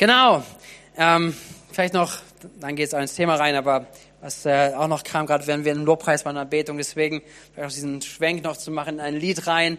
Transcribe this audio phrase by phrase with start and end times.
[0.00, 0.42] Genau.
[0.96, 1.36] Ähm,
[1.70, 2.20] vielleicht noch,
[2.58, 3.84] dann geht es auch ins Thema rein, aber
[4.22, 7.20] was äh, auch noch kam, gerade wenn wir im Lobpreis waren, Anbetung, deswegen
[7.52, 9.76] vielleicht auch diesen Schwenk noch zu machen in ein Lied rein,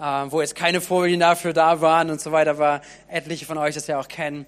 [0.00, 3.76] äh, wo jetzt keine Folien dafür da waren und so weiter, aber etliche von euch
[3.76, 4.46] das ja auch kennen.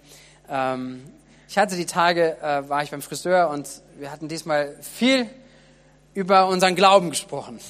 [0.50, 1.04] Ähm,
[1.48, 5.30] ich hatte die Tage, äh, war ich beim Friseur und wir hatten diesmal viel
[6.14, 7.60] über unseren Glauben gesprochen.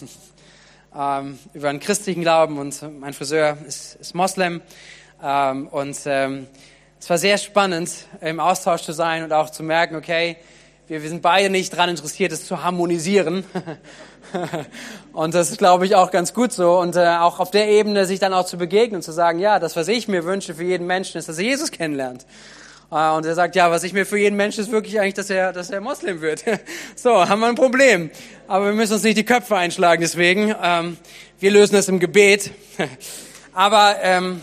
[0.99, 4.63] ähm, über einen christlichen Glauben und mein Friseur ist, ist Moslem.
[5.23, 6.47] Ähm, und ähm,
[7.05, 7.91] es war sehr spannend,
[8.23, 10.39] im Austausch zu sein und auch zu merken, okay,
[10.87, 13.45] wir, wir sind beide nicht daran interessiert, es zu harmonisieren.
[15.13, 16.79] und das ist, glaube ich, auch ganz gut so.
[16.79, 19.59] Und äh, auch auf der Ebene sich dann auch zu begegnen und zu sagen, ja,
[19.59, 22.25] das, was ich mir wünsche für jeden Menschen, ist, dass er Jesus kennenlernt.
[22.91, 25.29] Äh, und er sagt, ja, was ich mir für jeden Menschen ist wirklich eigentlich, dass
[25.29, 26.43] er, dass er Moslem wird.
[26.97, 28.11] so, haben wir ein Problem.
[28.49, 30.55] Aber wir müssen uns nicht die Köpfe einschlagen deswegen.
[30.63, 30.97] Ähm,
[31.39, 32.51] wir lösen es im Gebet.
[33.53, 34.41] Aber ähm,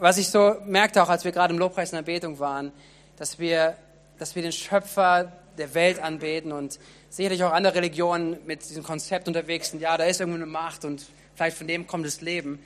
[0.00, 2.72] was ich so merkte, auch als wir gerade im Lobpreis in der Betung waren,
[3.16, 3.76] dass wir,
[4.18, 6.78] dass wir den Schöpfer der Welt anbeten und
[7.10, 10.84] sicherlich auch andere Religionen mit diesem Konzept unterwegs sind, ja, da ist irgendwo eine Macht
[10.84, 12.58] und vielleicht von dem kommt das Leben,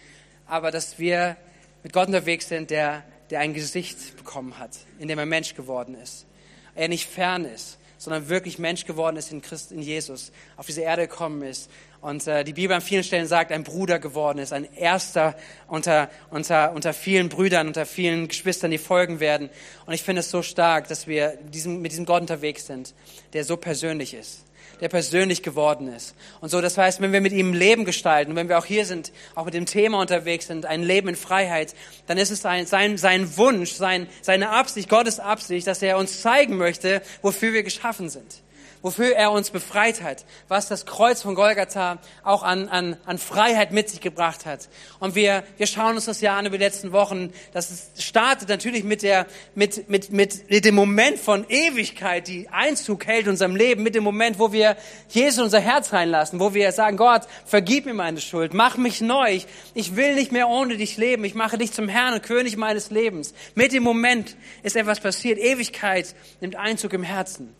[0.46, 1.36] aber dass wir
[1.82, 5.94] mit Gott unterwegs sind, der, der ein Gesicht bekommen hat, in dem er Mensch geworden
[5.94, 6.26] ist.
[6.74, 10.80] Er nicht fern ist, sondern wirklich Mensch geworden ist in Christ, in Jesus, auf diese
[10.80, 11.70] Erde gekommen ist
[12.00, 15.34] und äh, die Bibel an vielen Stellen sagt, ein Bruder geworden ist, ein Erster
[15.66, 19.50] unter, unter, unter vielen Brüdern, unter vielen Geschwistern, die folgen werden.
[19.84, 22.94] Und ich finde es so stark, dass wir diesem, mit diesem Gott unterwegs sind,
[23.32, 24.44] der so persönlich ist
[24.80, 26.14] der persönlich geworden ist.
[26.40, 29.12] Und so, das heißt, wenn wir mit ihm Leben gestalten, wenn wir auch hier sind,
[29.34, 31.74] auch mit dem Thema unterwegs sind, ein Leben in Freiheit,
[32.06, 36.22] dann ist es ein, sein, sein Wunsch, sein, seine Absicht, Gottes Absicht, dass er uns
[36.22, 38.42] zeigen möchte, wofür wir geschaffen sind
[38.82, 43.72] wofür er uns befreit hat, was das Kreuz von Golgatha auch an, an, an Freiheit
[43.72, 44.68] mit sich gebracht hat.
[45.00, 47.32] Und wir, wir schauen uns das ja an über die letzten Wochen.
[47.52, 53.06] Das startet natürlich mit, der, mit, mit, mit, mit dem Moment von Ewigkeit, die Einzug
[53.06, 54.76] hält in unserem Leben, mit dem Moment, wo wir
[55.08, 59.00] Jesus in unser Herz reinlassen, wo wir sagen, Gott, vergib mir meine Schuld, mach mich
[59.00, 59.40] neu,
[59.74, 62.90] ich will nicht mehr ohne dich leben, ich mache dich zum Herrn und König meines
[62.90, 63.34] Lebens.
[63.54, 67.54] Mit dem Moment ist etwas passiert, Ewigkeit nimmt Einzug im Herzen.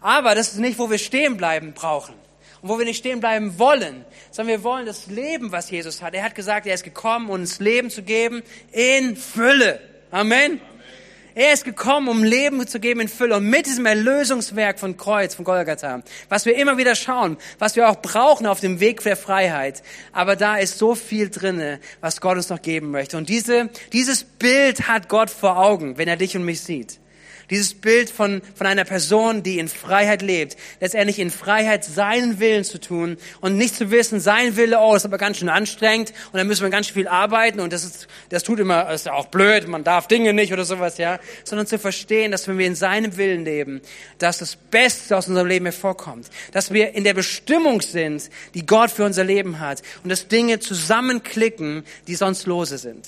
[0.00, 2.14] Aber das ist nicht, wo wir stehen bleiben brauchen
[2.62, 6.14] und wo wir nicht stehen bleiben wollen, sondern wir wollen das Leben, was Jesus hat.
[6.14, 8.42] Er hat gesagt, er ist gekommen, uns Leben zu geben
[8.72, 9.80] in Fülle.
[10.10, 10.60] Amen.
[11.36, 13.36] Er ist gekommen, um Leben zu geben in Fülle.
[13.36, 17.90] Und mit diesem Erlösungswerk von Kreuz, von Golgatha, was wir immer wieder schauen, was wir
[17.90, 19.82] auch brauchen auf dem Weg der Freiheit.
[20.12, 23.18] Aber da ist so viel drinne, was Gott uns noch geben möchte.
[23.18, 27.00] Und diese, dieses Bild hat Gott vor Augen, wenn er dich und mich sieht.
[27.50, 32.64] Dieses Bild von, von einer Person, die in Freiheit lebt, letztendlich in Freiheit seinen Willen
[32.64, 36.38] zu tun und nicht zu wissen, sein Wille, oh, ist aber ganz schön anstrengend und
[36.38, 39.12] dann müssen wir ganz viel arbeiten und das ist, das tut immer, das ist ja
[39.12, 42.66] auch blöd, man darf Dinge nicht oder sowas, ja, sondern zu verstehen, dass wenn wir
[42.66, 43.80] in seinem Willen leben,
[44.18, 48.90] dass das Beste aus unserem Leben hervorkommt, dass wir in der Bestimmung sind, die Gott
[48.90, 53.06] für unser Leben hat und dass Dinge zusammenklicken, die sonst lose sind.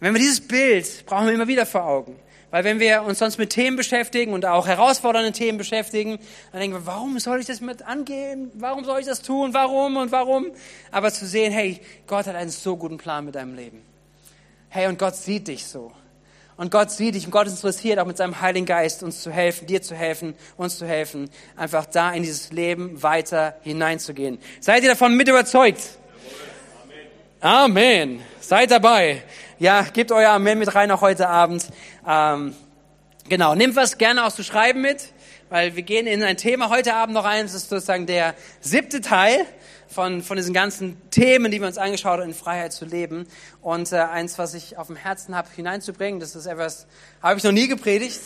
[0.00, 2.16] Und wenn wir dieses Bild brauchen wir immer wieder vor Augen.
[2.50, 6.18] Weil wenn wir uns sonst mit Themen beschäftigen und auch herausfordernden Themen beschäftigen,
[6.50, 8.50] dann denken wir, warum soll ich das mit angehen?
[8.54, 9.52] Warum soll ich das tun?
[9.52, 10.46] Warum und warum?
[10.90, 13.82] Aber zu sehen, hey, Gott hat einen so guten Plan mit deinem Leben.
[14.70, 15.92] Hey, und Gott sieht dich so.
[16.58, 19.30] Und Gott sieht dich und Gott ist interessiert, auch mit seinem Heiligen Geist uns zu
[19.30, 24.38] helfen, dir zu helfen, uns zu helfen, einfach da in dieses Leben weiter hineinzugehen.
[24.60, 25.80] Seid ihr davon mit überzeugt?
[27.40, 28.16] Amen.
[28.16, 28.20] Amen.
[28.40, 29.22] Seid dabei.
[29.60, 31.66] Ja, gebt euer Amen mit rein auch heute Abend.
[32.06, 32.54] Ähm,
[33.28, 35.12] genau, nehmt was gerne auch zu schreiben mit,
[35.48, 37.46] weil wir gehen in ein Thema heute Abend noch ein.
[37.46, 39.44] Das ist sozusagen der siebte Teil
[39.88, 43.26] von, von diesen ganzen Themen, die wir uns angeschaut haben, in Freiheit zu leben.
[43.60, 46.86] Und äh, eins, was ich auf dem Herzen habe, hineinzubringen, das ist etwas,
[47.20, 48.20] habe ich noch nie gepredigt.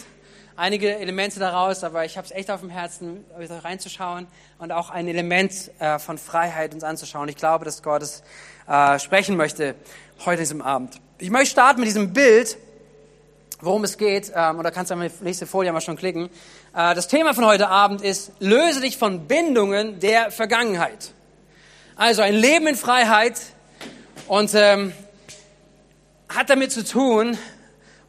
[0.54, 4.26] Einige Elemente daraus, aber ich habe es echt auf dem Herzen, reinzuschauen
[4.58, 7.30] und auch ein Element äh, von Freiheit uns anzuschauen.
[7.30, 8.22] Ich glaube, dass Gott es
[8.68, 9.74] äh, sprechen möchte
[10.26, 11.00] heute diesem Abend.
[11.22, 12.56] Ich möchte starten mit diesem Bild,
[13.60, 14.32] worum es geht.
[14.34, 16.24] Ähm, oder kannst du die nächste Folie mal schon klicken.
[16.74, 21.12] Äh, das Thema von heute Abend ist, löse dich von Bindungen der Vergangenheit.
[21.94, 23.40] Also ein Leben in Freiheit
[24.26, 24.92] und ähm,
[26.28, 27.38] hat damit zu tun,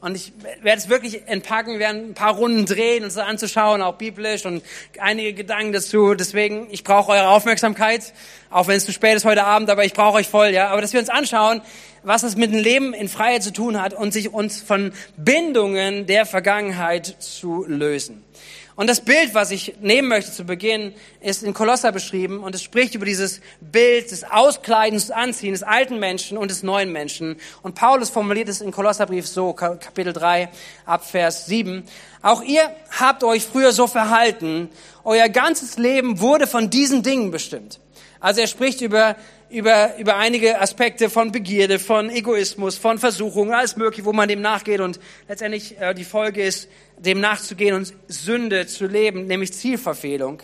[0.04, 3.96] und ich werde es wirklich entpacken, werden ein paar Runden drehen und es anzuschauen, auch
[3.96, 4.62] biblisch und
[5.00, 6.14] einige Gedanken dazu.
[6.14, 8.14] Deswegen, ich brauche eure Aufmerksamkeit,
[8.50, 10.68] auch wenn es zu spät ist heute Abend, aber ich brauche euch voll, ja.
[10.68, 11.62] Aber dass wir uns anschauen,
[12.04, 16.06] was es mit dem Leben in Freiheit zu tun hat und sich uns von Bindungen
[16.06, 18.26] der Vergangenheit zu lösen.
[18.76, 22.64] Und das Bild, was ich nehmen möchte zu Beginn, ist in Kolosser beschrieben und es
[22.64, 27.38] spricht über dieses Bild des Auskleidens, des Anziehens des alten Menschen und des neuen Menschen.
[27.62, 30.50] Und Paulus formuliert es in Kolosserbrief so, Kapitel 3,
[30.86, 31.84] Abvers 7.
[32.24, 32.64] Auch ihr
[33.00, 34.70] habt euch früher so verhalten,
[35.04, 37.80] euer ganzes Leben wurde von diesen Dingen bestimmt.
[38.20, 39.18] Also er spricht über
[39.54, 44.42] über, über einige Aspekte von Begierde, von Egoismus, von Versuchungen, alles mögliche, wo man dem
[44.42, 46.68] nachgeht und letztendlich äh, die Folge ist,
[46.98, 50.42] dem nachzugehen und Sünde zu leben, nämlich Zielverfehlung.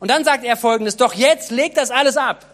[0.00, 2.44] Und dann sagt er folgendes, doch jetzt legt das alles ab.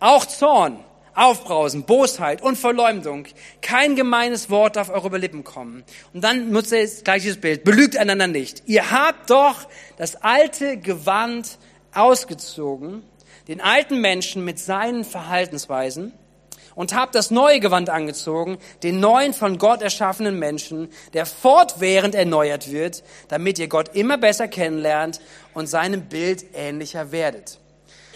[0.00, 0.82] Auch Zorn,
[1.14, 3.26] Aufbrausen, Bosheit und Verleumdung.
[3.60, 5.84] Kein gemeines Wort darf eure Lippen kommen.
[6.14, 7.64] Und dann nutzt er jetzt gleiches Bild.
[7.64, 8.62] Belügt einander nicht.
[8.64, 9.68] Ihr habt doch
[9.98, 11.58] das alte Gewand
[11.92, 13.02] ausgezogen
[13.48, 16.12] den alten Menschen mit seinen Verhaltensweisen
[16.74, 22.70] und habt das neue Gewand angezogen, den neuen von Gott erschaffenen Menschen, der fortwährend erneuert
[22.70, 25.20] wird, damit ihr Gott immer besser kennenlernt
[25.52, 27.58] und seinem Bild ähnlicher werdet.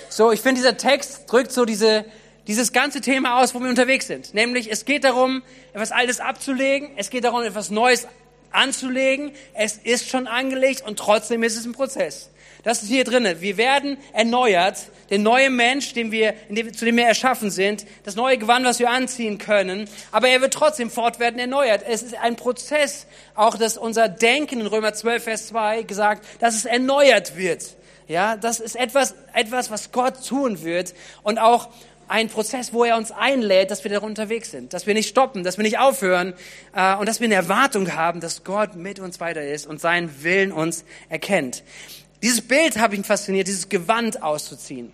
[0.09, 2.05] So, ich finde, dieser Text drückt so diese,
[2.47, 4.35] dieses ganze Thema aus, wo wir unterwegs sind.
[4.35, 5.43] Nämlich, es geht darum,
[5.73, 8.09] etwas Altes abzulegen, es geht darum, etwas Neues
[8.51, 12.31] anzulegen, es ist schon angelegt und trotzdem ist es ein Prozess.
[12.63, 13.41] Das ist hier drinnen.
[13.41, 14.91] Wir werden erneuert.
[15.11, 16.35] Der neue Mensch, den wir,
[16.75, 17.87] zu dem wir erschaffen sind.
[18.05, 19.89] Das neue Gewand, was wir anziehen können.
[20.13, 21.83] Aber er wird trotzdem fortwährend erneuert.
[21.87, 23.07] Es ist ein Prozess.
[23.35, 27.77] Auch, dass unser Denken in Römer 12, Vers 2 gesagt, dass es erneuert wird.
[28.07, 30.95] Ja, das ist etwas, etwas, was Gott tun wird.
[31.23, 31.69] Und auch
[32.09, 35.45] ein Prozess, wo er uns einlädt, dass wir da unterwegs sind, dass wir nicht stoppen,
[35.45, 36.35] dass wir nicht aufhören
[36.75, 40.23] äh, und dass wir eine Erwartung haben, dass Gott mit uns weiter ist und seinen
[40.23, 41.63] Willen uns erkennt.
[42.23, 44.91] Dieses Bild habe ich fasziniert, dieses Gewand auszuziehen.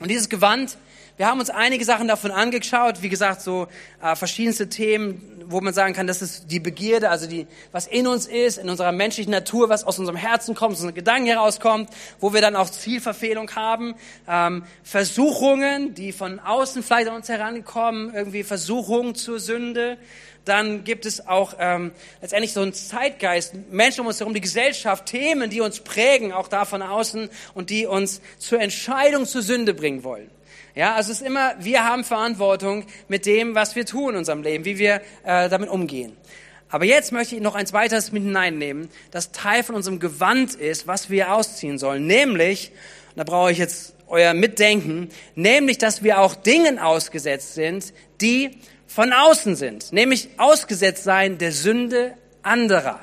[0.00, 0.78] Und dieses Gewand,
[1.18, 3.66] wir haben uns einige Sachen davon angeschaut, wie gesagt, so
[4.00, 8.06] äh, verschiedenste Themen, wo man sagen kann, das ist die Begierde, also die, was in
[8.06, 11.90] uns ist, in unserer menschlichen Natur, was aus unserem Herzen kommt, aus unseren Gedanken herauskommt,
[12.20, 13.96] wo wir dann auch Zielverfehlung haben,
[14.28, 19.98] ähm, Versuchungen, die von außen vielleicht an uns herankommen, irgendwie Versuchungen zur Sünde,
[20.44, 21.90] dann gibt es auch ähm,
[22.22, 26.46] letztendlich so einen Zeitgeist, Menschen um uns herum, die Gesellschaft, Themen, die uns prägen, auch
[26.46, 30.30] da von außen und die uns zur Entscheidung zur Sünde bringen wollen.
[30.78, 34.44] Ja, also es ist immer, wir haben Verantwortung mit dem, was wir tun in unserem
[34.44, 36.16] Leben, wie wir äh, damit umgehen.
[36.68, 40.86] Aber jetzt möchte ich noch eins weiteres mit hineinnehmen, das Teil von unserem Gewand ist,
[40.86, 42.06] was wir ausziehen sollen.
[42.06, 42.70] Nämlich,
[43.16, 48.50] da brauche ich jetzt euer Mitdenken, nämlich, dass wir auch Dingen ausgesetzt sind, die
[48.86, 52.14] von außen sind, nämlich ausgesetzt sein der Sünde
[52.44, 53.00] anderer.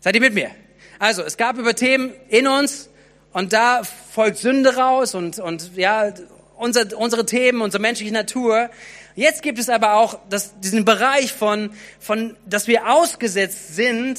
[0.00, 0.50] Seid ihr mit mir?
[0.98, 2.90] Also, es gab über Themen in uns
[3.34, 6.14] und da folgt Sünde raus und, und ja,
[6.56, 8.70] unser, unsere Themen, unsere menschliche Natur.
[9.16, 14.18] Jetzt gibt es aber auch das, diesen Bereich von, von, dass wir ausgesetzt sind,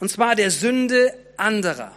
[0.00, 1.92] und zwar der Sünde anderer.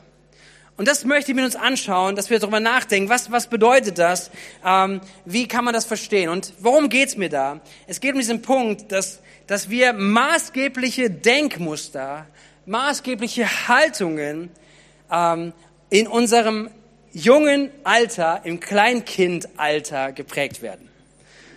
[0.76, 4.30] Und das möchte ich mit uns anschauen, dass wir darüber nachdenken, was, was bedeutet das,
[4.66, 7.62] ähm, wie kann man das verstehen und worum geht's mir da?
[7.88, 12.28] Es geht um diesen Punkt, dass, dass wir maßgebliche Denkmuster,
[12.66, 14.52] maßgebliche Haltungen
[15.10, 15.54] ähm,
[15.90, 16.70] in unserem
[17.12, 20.90] jungen Alter, im Kleinkindalter geprägt werden.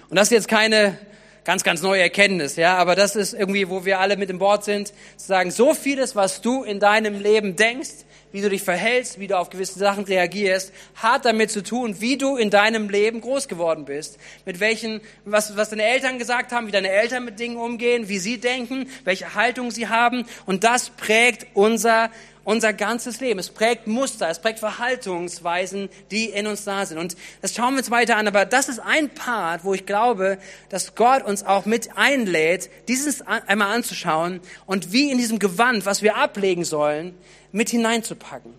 [0.09, 0.99] Und das ist jetzt keine
[1.45, 4.65] ganz, ganz neue Erkenntnis, ja, aber das ist irgendwie, wo wir alle mit im Bord
[4.65, 9.19] sind, zu sagen, so vieles, was du in deinem Leben denkst, wie du dich verhältst,
[9.19, 13.21] wie du auf gewisse Sachen reagierst, hat damit zu tun, wie du in deinem Leben
[13.21, 17.39] groß geworden bist, mit welchen, was, was deine Eltern gesagt haben, wie deine Eltern mit
[17.39, 22.11] Dingen umgehen, wie sie denken, welche Haltung sie haben und das prägt unser
[22.45, 23.39] unser ganzes Leben.
[23.39, 26.99] Es prägt Muster, es prägt Verhaltungsweisen, die in uns da sind.
[26.99, 28.27] Und das schauen wir uns weiter an.
[28.27, 33.23] Aber das ist ein Part, wo ich glaube, dass Gott uns auch mit einlädt, dieses
[33.23, 37.15] einmal anzuschauen und wie in diesem Gewand, was wir ablegen sollen,
[37.53, 38.53] mit hineinzupacken.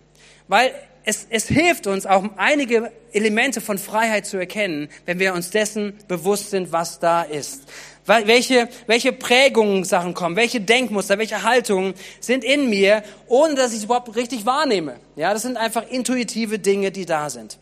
[0.48, 0.72] Weil
[1.04, 5.94] es, es hilft uns auch einige Elemente von Freiheit zu erkennen, wenn wir uns dessen
[6.08, 7.64] bewusst sind, was da ist.
[8.06, 13.78] Welche, welche Prägungen Sachen kommen, welche Denkmuster, welche Haltungen sind in mir, ohne dass ich
[13.78, 14.96] es überhaupt richtig wahrnehme.
[15.16, 17.56] Ja, das sind einfach intuitive Dinge, die da sind.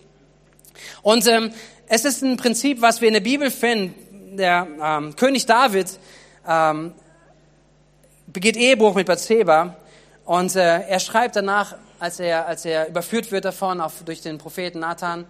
[1.03, 1.53] Und ähm,
[1.87, 4.37] es ist ein Prinzip, was wir in der Bibel finden.
[4.37, 5.87] Der ähm, König David
[6.49, 6.93] ähm,
[8.27, 9.77] begeht Ehebruch mit Bathseba
[10.25, 14.39] und äh, er schreibt danach, als er, als er überführt wird davon, auf, durch den
[14.39, 15.27] Propheten Nathan,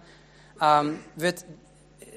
[0.61, 1.45] ähm, wird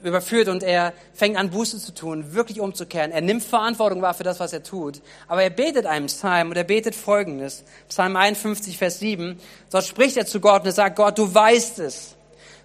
[0.07, 3.13] überführt und er fängt an, Buße zu tun, wirklich umzukehren.
[3.13, 5.01] Er nimmt Verantwortung wahr für das, was er tut.
[5.29, 7.65] Aber er betet einen Psalm und er betet Folgendes.
[7.89, 9.39] Psalm 51, Vers 7.
[9.71, 12.17] Dort spricht er zu Gott und er sagt, Gott, du weißt es.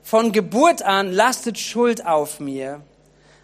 [0.03, 2.81] Von Geburt an lastet Schuld auf mir.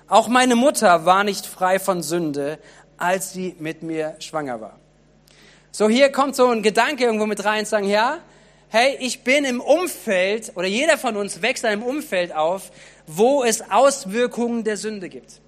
[0.08, 2.60] Auch meine Mutter war nicht frei von Sünde,
[2.98, 4.80] als sie mit mir schwanger war.
[5.72, 8.20] So hier kommt so ein Gedanke irgendwo mit rein, sagen, ja,
[8.70, 12.72] hey, ich bin im Umfeld, oder jeder von uns wächst in einem Umfeld auf,
[13.06, 15.40] wo es Auswirkungen der Sünde gibt.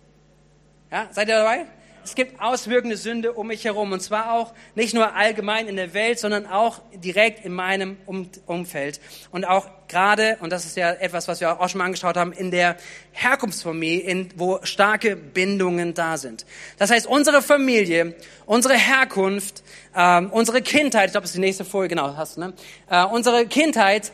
[0.92, 1.66] Ja, seid ihr dabei?
[2.10, 3.92] Es gibt auswirkende Sünde um mich herum.
[3.92, 8.28] Und zwar auch nicht nur allgemein in der Welt, sondern auch direkt in meinem um
[8.48, 9.00] Umfeld.
[9.32, 12.34] Und auch gerade, und das ist ja etwas, was wir auch schon mal angeschaut haben,
[12.34, 12.78] in der
[13.12, 16.48] Herkunftsfamilie, in, wo starke Bindungen da sind.
[16.80, 18.16] Das heißt, unsere Familie,
[18.48, 19.62] unsere Herkunft,
[19.94, 22.54] äh, unsere Kindheit, ich glaube, das ist die nächste Folie, genau, hast du, ne?
[22.90, 24.14] Äh, unsere Kindheit,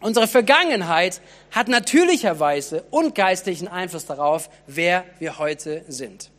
[0.00, 1.20] unsere Vergangenheit
[1.52, 6.32] hat natürlicherweise und geistlichen Einfluss darauf, wer wir heute sind.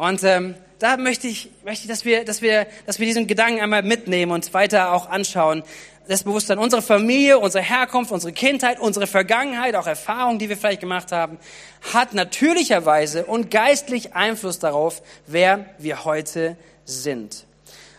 [0.00, 3.60] Und ähm, da möchte ich, möchte ich dass, wir, dass, wir, dass wir diesen Gedanken
[3.60, 5.62] einmal mitnehmen und weiter auch anschauen.
[6.08, 10.80] Das Bewusstsein, unsere Familie, unsere Herkunft, unsere Kindheit, unsere Vergangenheit, auch Erfahrungen, die wir vielleicht
[10.80, 11.36] gemacht haben,
[11.92, 17.44] hat natürlicherweise und geistlich Einfluss darauf, wer wir heute sind.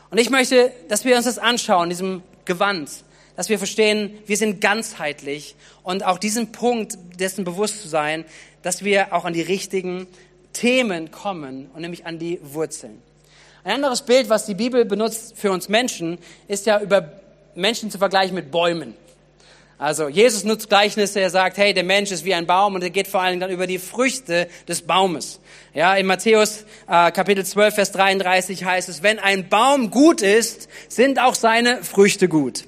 [0.10, 2.90] Und ich möchte, dass wir uns das anschauen, diesem Gewand,
[3.36, 8.26] dass wir verstehen, wir sind ganzheitlich und auch diesen Punkt dessen bewusst zu sein,
[8.64, 10.08] dass wir auch an die richtigen
[10.54, 13.02] Themen kommen und nämlich an die Wurzeln.
[13.64, 16.18] Ein anderes Bild, was die Bibel benutzt für uns Menschen,
[16.48, 17.12] ist ja über
[17.56, 18.96] Menschen zu vergleichen mit Bäumen.
[19.82, 22.92] Also Jesus nutzt Gleichnisse, er sagt, hey, der Mensch ist wie ein Baum und er
[22.92, 25.40] geht vor allem dann über die Früchte des Baumes.
[25.74, 30.70] Ja, in Matthäus äh, Kapitel 12, Vers 33 heißt es, wenn ein Baum gut ist,
[30.88, 32.66] sind auch seine Früchte gut.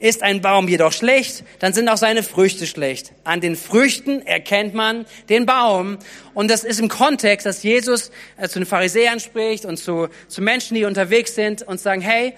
[0.00, 3.12] Ist ein Baum jedoch schlecht, dann sind auch seine Früchte schlecht.
[3.24, 5.98] An den Früchten erkennt man den Baum.
[6.34, 10.42] Und das ist im Kontext, dass Jesus äh, zu den Pharisäern spricht und zu, zu
[10.42, 12.34] Menschen, die unterwegs sind und sagen, hey,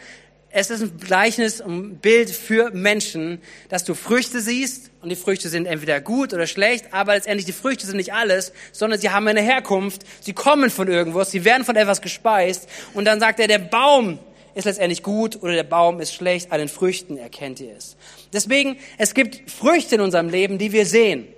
[0.50, 5.48] es ist ein Gleichnis, ein Bild für Menschen, dass du Früchte siehst und die Früchte
[5.48, 9.28] sind entweder gut oder schlecht, aber letztendlich die Früchte sind nicht alles, sondern sie haben
[9.28, 13.46] eine Herkunft, sie kommen von irgendwo, sie werden von etwas gespeist und dann sagt er,
[13.46, 14.18] der Baum
[14.58, 17.96] ist letztendlich gut oder der Baum ist schlecht, an den Früchten erkennt ihr es.
[18.32, 21.28] Deswegen, es gibt Früchte in unserem Leben, die wir sehen.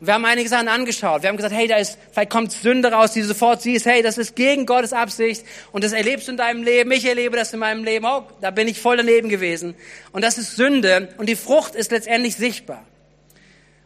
[0.00, 1.20] Und wir haben einige Sachen angeschaut.
[1.22, 4.02] Wir haben gesagt, hey, da ist, vielleicht kommt Sünde raus, die du sofort siehst, hey,
[4.02, 6.90] das ist gegen Gottes Absicht und das erlebst du in deinem Leben.
[6.92, 8.06] Ich erlebe das in meinem Leben.
[8.06, 9.74] Oh, da bin ich voll daneben gewesen.
[10.12, 12.86] Und das ist Sünde und die Frucht ist letztendlich sichtbar.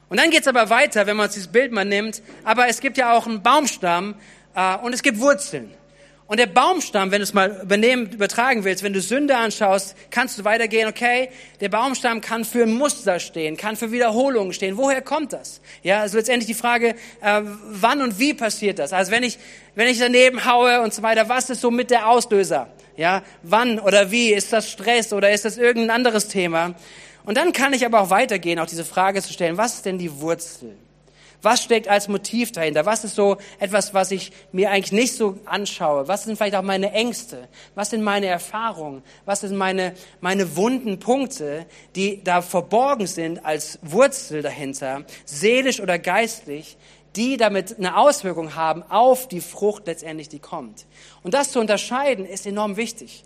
[0.09, 2.23] Und dann geht's aber weiter, wenn man uns dieses Bild mal nimmt.
[2.45, 4.15] Aber es gibt ja auch einen Baumstamm
[4.55, 5.75] äh, und es gibt Wurzeln.
[6.29, 10.37] Und der Baumstamm, wenn du es mal übernehmen, übertragen willst, wenn du Sünde anschaust, kannst
[10.39, 11.29] du weitergehen, okay,
[11.61, 14.77] der Baumstamm kann für ein Muster stehen, kann für Wiederholungen stehen.
[14.77, 15.61] Woher kommt das?
[15.85, 18.93] Ja, also letztendlich die Frage, äh, wann und wie passiert das?
[18.93, 19.39] Also wenn ich,
[19.77, 22.69] wenn ich daneben haue und so weiter, was ist so mit der Auslöser?
[22.97, 24.33] Ja, wann oder wie?
[24.33, 26.75] Ist das Stress oder ist das irgendein anderes Thema?
[27.25, 29.99] Und dann kann ich aber auch weitergehen, auch diese Frage zu stellen, was ist denn
[29.99, 30.77] die Wurzel?
[31.43, 32.87] Was steckt als Motiv dahinter?
[32.87, 36.09] Was ist so etwas, was ich mir eigentlich nicht so anschaue?
[36.09, 37.49] Was sind vielleicht auch meine Ängste?
[37.75, 39.03] Was sind meine Erfahrungen?
[39.25, 45.99] Was sind meine, meine wunden Punkte, die da verborgen sind als Wurzel dahinter, seelisch oder
[45.99, 46.77] geistlich,
[47.17, 50.87] die damit eine Auswirkung haben auf die Frucht letztendlich, die kommt.
[51.23, 53.25] Und das zu unterscheiden ist enorm wichtig.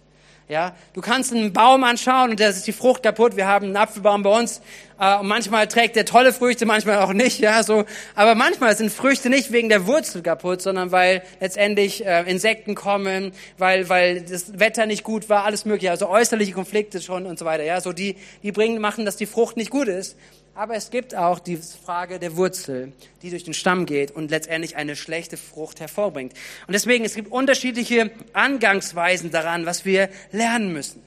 [0.50, 3.36] Ja, du kannst einen Baum anschauen und da ist die Frucht kaputt.
[3.36, 4.60] Wir haben einen Apfelbaum bei uns
[4.98, 7.38] äh, und manchmal trägt der tolle Früchte, manchmal auch nicht.
[7.38, 7.84] Ja, so.
[8.16, 13.30] Aber manchmal sind Früchte nicht wegen der Wurzel kaputt, sondern weil letztendlich äh, Insekten kommen,
[13.58, 15.92] weil weil das Wetter nicht gut war, alles mögliche.
[15.92, 17.62] Also äußerliche Konflikte schon und so weiter.
[17.62, 20.16] Ja, so die die bringen machen, dass die Frucht nicht gut ist.
[20.54, 22.92] Aber es gibt auch die Frage der Wurzel,
[23.22, 26.34] die durch den Stamm geht und letztendlich eine schlechte Frucht hervorbringt.
[26.66, 31.02] Und deswegen, es gibt unterschiedliche Angangsweisen daran, was wir lernen müssen.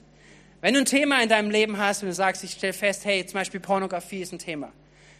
[0.60, 3.26] Wenn du ein Thema in deinem Leben hast und du sagst, ich stelle fest, hey,
[3.26, 4.72] zum Beispiel Pornografie ist ein Thema,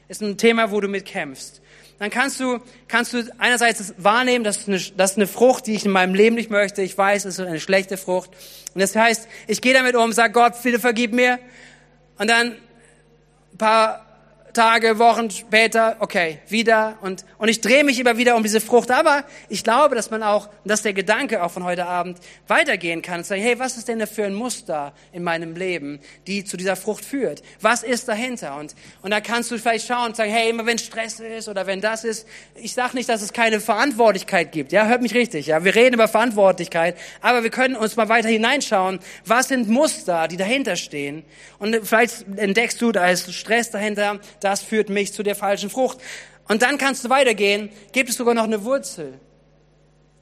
[0.09, 1.61] ist ein Thema, wo du mitkämpfst,
[1.99, 5.75] dann kannst du, kannst du einerseits wahrnehmen, das ist, eine, das ist eine Frucht, die
[5.75, 6.83] ich in meinem Leben nicht möchte.
[6.83, 8.31] Ich weiß, es ist eine schlechte Frucht.
[8.75, 11.39] Und das heißt, ich gehe damit um, sag Gott, bitte vergib mir.
[12.19, 12.57] Und dann
[13.53, 14.04] ein paar
[14.55, 18.91] Tage, Wochen später, okay, wieder und, und ich drehe mich immer wieder um diese Frucht.
[18.91, 22.17] Aber ich glaube, dass man auch, dass der Gedanke auch von heute Abend
[22.49, 26.01] weitergehen kann und sagen, hey, was ist denn da für ein Muster in meinem Leben,
[26.27, 27.43] die zu dieser Frucht führt?
[27.61, 28.57] Was ist dahinter?
[28.57, 31.67] Und, und da kannst du vielleicht schauen und sagen, hey, immer wenn Stress ist oder
[31.67, 34.73] wenn das ist, ich sage nicht, dass es keine Verantwortlichkeit gibt.
[34.73, 35.45] Ja, hört mich richtig.
[35.45, 39.01] Ja, wir reden über Verantwortlichkeit, aber wir können uns mal weiter hineinschauen.
[39.27, 41.23] Was sind Muster, die dahinter stehen?
[41.59, 45.99] Und vielleicht entdeckst du, da ist Stress dahinter, das führt mich zu der falschen Frucht.
[46.49, 49.15] Und dann kannst du weitergehen, gibt es sogar noch eine Wurzel.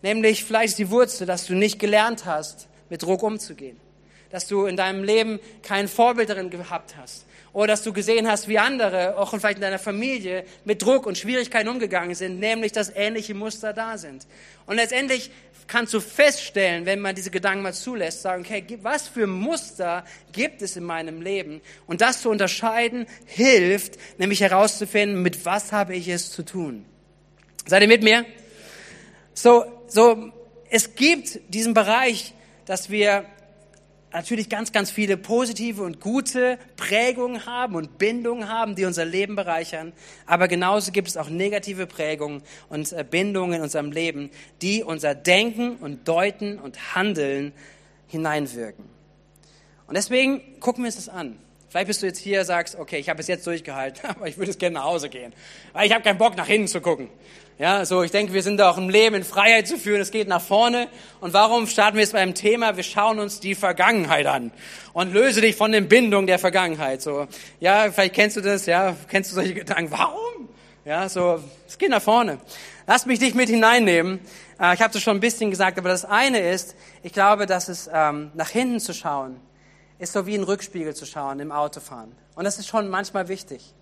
[0.03, 3.81] Nämlich vielleicht die Wurzel, dass du nicht gelernt hast, mit Druck umzugehen.
[4.33, 7.27] dass du in deinem Leben kein Vorbild darin gehabt hast.
[7.53, 11.19] Oder dass du gesehen hast, wie andere, auch vielleicht in deiner Familie, mit Druck und
[11.19, 14.27] Schwierigkeiten umgegangen sind, nämlich dass ähnliche Muster da sind.
[14.65, 15.31] Und letztendlich
[15.69, 20.63] kannst du feststellen, wenn man diese Gedanken mal zulässt, sagen, okay, was für Muster gibt
[20.63, 21.61] es in meinem Leben?
[21.87, 26.85] Und das zu unterscheiden hilft, nämlich herauszufinden, mit was habe ich es zu tun.
[27.67, 28.25] Seid ihr mit mir?
[29.35, 30.33] So, so,
[30.71, 32.35] es gibt diesen Bereich,
[32.67, 33.25] dass wir
[34.13, 39.37] natürlich ganz, ganz viele positive und gute Prägungen haben und Bindungen haben, die unser Leben
[39.37, 39.93] bereichern.
[40.27, 45.15] Aber genauso gibt es auch negative Prägungen und äh, Bindungen in unserem Leben, die unser
[45.15, 47.53] Denken und Deuten und Handeln
[48.09, 48.85] hineinwirken.
[49.87, 51.39] Und deswegen gucken wir uns das an.
[51.73, 54.51] Vielleicht bist du jetzt hier, sagst, okay, ich habe es jetzt durchgehalten, aber ich würde
[54.51, 55.33] es gerne nach Hause gehen.
[55.73, 57.09] Weil ich habe keinen Bock, nach hinten zu gucken.
[57.59, 60.03] Ja, so, ich denke, wir sind da auch im Leben in Freiheit zu führen.
[60.03, 60.89] Es geht nach vorne.
[61.23, 62.77] Und warum starten wir jetzt beim Thema?
[62.77, 64.53] Wir schauen uns die Vergangenheit an
[64.93, 67.01] und löse dich von den Bindungen der Vergangenheit.
[67.01, 67.27] So,
[67.59, 69.91] ja, vielleicht kennst du das, ja, kennst du solche Gedanken?
[69.93, 70.51] Warum?
[70.85, 72.37] Ja, so, es geht nach vorne.
[72.87, 74.21] Lass mich dich mit hineinnehmen.
[74.61, 77.71] Äh, ich habe das schon ein bisschen gesagt, aber das eine ist, ich glaube, dass
[77.71, 79.41] es ähm, nach hinten zu schauen
[80.03, 82.13] ist so wie ein Rückspiegel zu schauen im Autofahren.
[82.35, 83.73] Und das ist schon manchmal wichtig.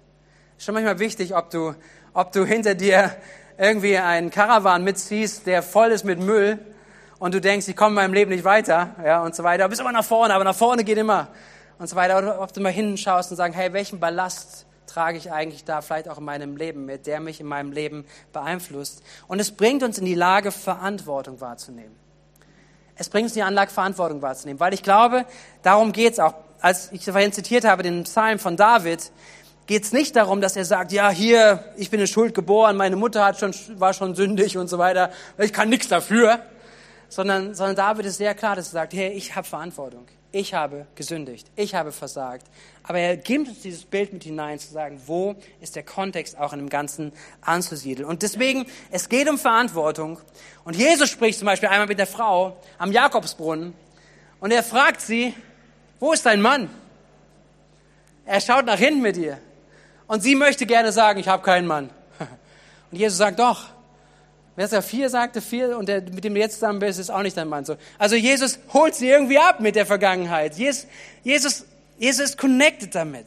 [0.59, 1.75] Ist schon manchmal wichtig, ob du,
[2.13, 3.17] ob du hinter dir
[3.57, 6.59] irgendwie einen Karawan mitziehst, der voll ist mit Müll
[7.19, 9.65] und du denkst, ich komme in meinem Leben nicht weiter, ja, und so weiter.
[9.65, 11.29] Du bist immer nach vorne, aber nach vorne geht immer
[11.79, 12.19] und so weiter.
[12.19, 15.81] Oder ob du mal hinten schaust und sagst, hey, welchen Ballast trage ich eigentlich da
[15.81, 19.03] vielleicht auch in meinem Leben mit, der mich in meinem Leben beeinflusst.
[19.27, 22.00] Und es bringt uns in die Lage, Verantwortung wahrzunehmen
[23.01, 24.61] es bringt uns die Anlage, Verantwortung wahrzunehmen.
[24.61, 25.25] Weil ich glaube,
[25.63, 26.35] darum geht's auch.
[26.61, 29.11] Als ich vorhin zitiert habe, den Psalm von David,
[29.67, 33.25] geht's nicht darum, dass er sagt, ja, hier, ich bin in Schuld geboren, meine Mutter
[33.25, 36.41] hat schon, war schon sündig und so weiter, ich kann nichts dafür.
[37.09, 40.87] Sondern, sondern David ist sehr klar, dass er sagt, hey, ich habe Verantwortung ich habe
[40.95, 42.47] gesündigt, ich habe versagt.
[42.83, 46.53] Aber er gibt uns dieses Bild mit hinein, zu sagen, wo ist der Kontext auch
[46.53, 48.09] in dem Ganzen anzusiedeln.
[48.09, 50.19] Und deswegen, es geht um Verantwortung.
[50.65, 53.75] Und Jesus spricht zum Beispiel einmal mit der Frau am Jakobsbrunnen
[54.41, 55.35] und er fragt sie,
[55.99, 56.71] wo ist dein Mann?
[58.25, 59.39] Er schaut nach hinten mit ihr.
[60.07, 61.91] Und sie möchte gerne sagen, ich habe keinen Mann.
[62.91, 63.69] Und Jesus sagt, doch,
[64.57, 67.37] Verser 4 sagte 4 und der, mit dem du jetzt zusammen bist, ist auch nicht
[67.37, 67.65] dein Mann.
[67.65, 67.77] So.
[67.99, 70.57] Also Jesus holt sie irgendwie ab mit der Vergangenheit.
[70.57, 70.87] Jesus,
[71.23, 71.65] Jesus,
[71.99, 73.27] Jesus ist connected damit.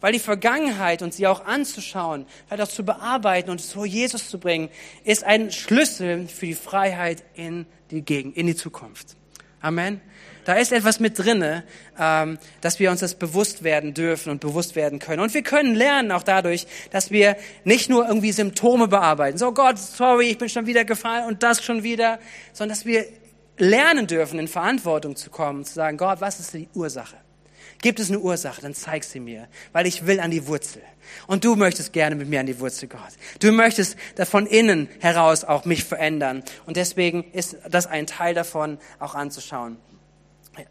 [0.00, 4.38] Weil die Vergangenheit und sie auch anzuschauen, halt auch zu bearbeiten und vor Jesus zu
[4.38, 4.68] bringen,
[5.02, 9.16] ist ein Schlüssel für die Freiheit in die Gegend, in die Zukunft.
[9.60, 10.00] Amen.
[10.48, 11.62] Da ist etwas mit drinne,
[12.00, 15.20] ähm, dass wir uns das bewusst werden dürfen und bewusst werden können.
[15.20, 19.36] Und wir können lernen auch dadurch, dass wir nicht nur irgendwie Symptome bearbeiten.
[19.36, 22.18] So Gott, sorry, ich bin schon wieder gefallen und das schon wieder,
[22.54, 23.04] sondern dass wir
[23.58, 27.16] lernen dürfen, in Verantwortung zu kommen, zu sagen, Gott, was ist die Ursache?
[27.82, 30.80] Gibt es eine Ursache, dann zeig sie mir, weil ich will an die Wurzel.
[31.26, 33.00] Und du möchtest gerne mit mir an die Wurzel, Gott.
[33.40, 36.42] Du möchtest von innen heraus auch mich verändern.
[36.64, 39.76] Und deswegen ist das ein Teil davon, auch anzuschauen.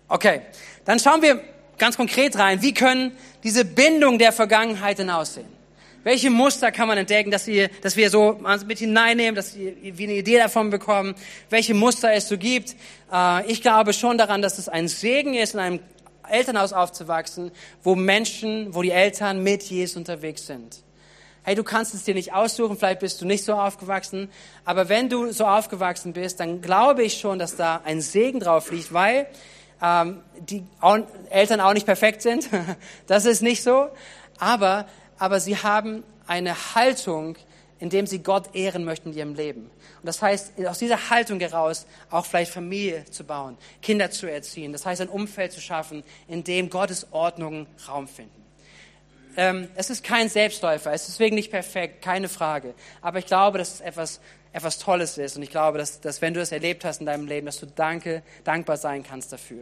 [0.07, 0.41] Okay,
[0.85, 1.41] dann schauen wir
[1.77, 2.61] ganz konkret rein.
[2.61, 3.11] Wie können
[3.43, 5.57] diese Bindung der Vergangenheit denn aussehen?
[6.03, 10.13] Welche Muster kann man entdecken, dass wir, dass wir so mit hineinnehmen, dass wir eine
[10.13, 11.15] Idee davon bekommen,
[11.49, 12.75] welche Muster es so gibt?
[13.11, 15.79] Äh, ich glaube schon daran, dass es ein Segen ist, in einem
[16.29, 17.51] Elternhaus aufzuwachsen,
[17.83, 20.77] wo Menschen, wo die Eltern mit Jesus unterwegs sind.
[21.43, 24.29] Hey, du kannst es dir nicht aussuchen, vielleicht bist du nicht so aufgewachsen,
[24.65, 28.71] aber wenn du so aufgewachsen bist, dann glaube ich schon, dass da ein Segen drauf
[28.71, 29.27] liegt, weil
[29.81, 32.49] ähm, die auch, Eltern auch nicht perfekt sind.
[33.07, 33.89] das ist nicht so.
[34.39, 34.87] Aber,
[35.17, 37.37] aber sie haben eine Haltung,
[37.79, 39.61] indem sie Gott ehren möchten in ihrem Leben.
[39.61, 44.71] Und das heißt, aus dieser Haltung heraus auch vielleicht Familie zu bauen, Kinder zu erziehen.
[44.71, 48.31] Das heißt, ein Umfeld zu schaffen, in dem Gottes Ordnungen Raum finden.
[49.35, 52.73] Ähm, es ist kein Selbstläufer, es ist deswegen nicht perfekt, keine Frage.
[53.01, 54.19] Aber ich glaube, dass es etwas
[54.57, 55.37] etwas Tolles ist.
[55.37, 57.67] Und ich glaube, dass, dass wenn du das erlebt hast in deinem Leben, dass du
[57.67, 59.61] danke, dankbar sein kannst dafür.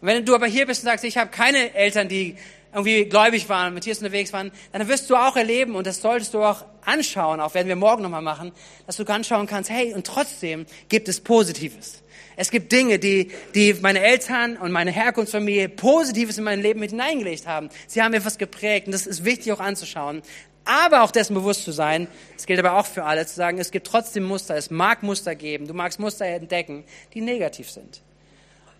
[0.00, 2.36] Und wenn du aber hier bist und sagst, ich habe keine Eltern, die
[2.72, 6.34] irgendwie gläubig waren, mit Jesus unterwegs waren, dann wirst du auch erleben und das solltest
[6.34, 8.52] du auch anschauen, auch werden wir morgen nochmal machen,
[8.86, 12.02] dass du anschauen kannst, hey, und trotzdem gibt es Positives.
[12.40, 16.90] Es gibt Dinge, die, die meine Eltern und meine Herkunftsfamilie Positives in mein Leben mit
[16.90, 17.68] hineingelegt haben.
[17.88, 20.22] Sie haben etwas geprägt und das ist wichtig auch anzuschauen
[20.68, 23.70] aber auch dessen bewusst zu sein, das gilt aber auch für alle, zu sagen, es
[23.70, 28.02] gibt trotzdem Muster, es mag Muster geben, du magst Muster entdecken, die negativ sind.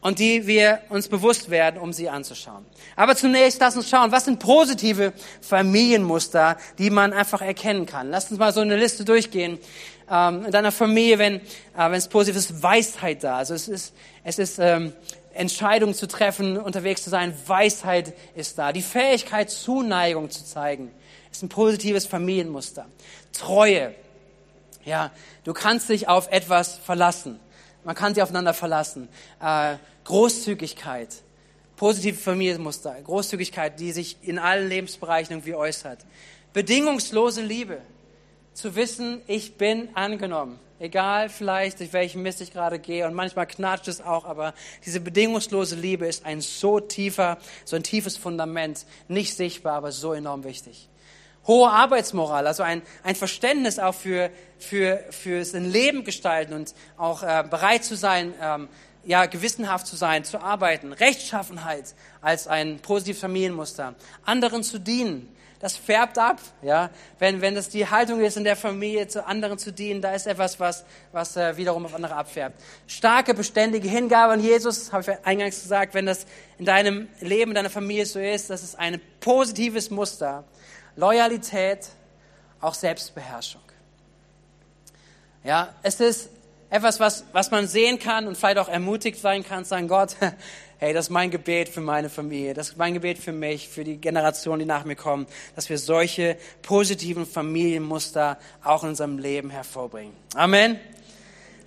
[0.01, 2.65] Und die wir uns bewusst werden, um sie anzuschauen.
[2.95, 8.09] Aber zunächst lass uns schauen, was sind positive Familienmuster, die man einfach erkennen kann.
[8.11, 9.59] Lass uns mal so eine Liste durchgehen.
[10.09, 11.41] Ähm, in deiner Familie, wenn, äh,
[11.77, 13.39] wenn es positiv ist, Weisheit da.
[13.39, 14.93] Also es ist, es ist ähm,
[15.35, 17.35] Entscheidungen zu treffen, unterwegs zu sein.
[17.47, 18.73] Weisheit ist da.
[18.73, 20.93] Die Fähigkeit, Zuneigung zu zeigen,
[21.31, 22.87] ist ein positives Familienmuster.
[23.33, 23.95] Treue.
[24.85, 25.13] Ja,
[25.45, 27.39] du kannst dich auf etwas verlassen.
[27.85, 29.09] Man kann sich aufeinander verlassen.
[29.41, 31.09] Äh, Großzügigkeit.
[31.77, 32.97] Positive Familienmuster.
[33.03, 36.01] Großzügigkeit, die sich in allen Lebensbereichen irgendwie äußert.
[36.53, 37.81] Bedingungslose Liebe.
[38.53, 40.59] Zu wissen, ich bin angenommen.
[40.81, 44.55] Egal vielleicht, durch welchen Mist ich gerade gehe und manchmal knatscht es auch, aber
[44.87, 50.13] diese bedingungslose Liebe ist ein so tiefer, so ein tiefes Fundament, nicht sichtbar, aber so
[50.13, 50.89] enorm wichtig.
[51.49, 57.43] Hohe Arbeitsmoral, also ein, ein Verständnis auch für, für, fürs Leben gestalten und auch äh,
[57.49, 58.69] bereit zu sein, ähm,
[59.05, 60.93] ja, gewissenhaft zu sein, zu arbeiten.
[60.93, 63.95] Rechtschaffenheit als ein positives Familienmuster.
[64.27, 66.39] Anderen zu dienen, das färbt ab.
[66.63, 66.91] Ja?
[67.19, 70.27] Wenn, wenn das die Haltung ist, in der Familie zu anderen zu dienen, da ist
[70.27, 72.61] etwas, was, was äh, wiederum auf andere abfärbt.
[72.87, 76.27] Starke, beständige Hingabe an Jesus, habe ich eingangs gesagt, wenn das
[76.59, 80.45] in deinem Leben, in deiner Familie so ist, das ist ein positives Muster.
[80.99, 81.91] Loyalität,
[82.61, 83.63] auch Selbstbeherrschung.
[85.45, 86.29] Ja, es ist
[86.71, 90.17] etwas, was, was man sehen kann und vielleicht auch ermutigt sein kann, sagen, Gott,
[90.79, 93.85] hey, das ist mein Gebet für meine Familie, das ist mein Gebet für mich, für
[93.85, 99.51] die Generationen, die nach mir kommen, dass wir solche positiven Familienmuster auch in unserem Leben
[99.51, 100.15] hervorbringen.
[100.35, 100.81] Amen.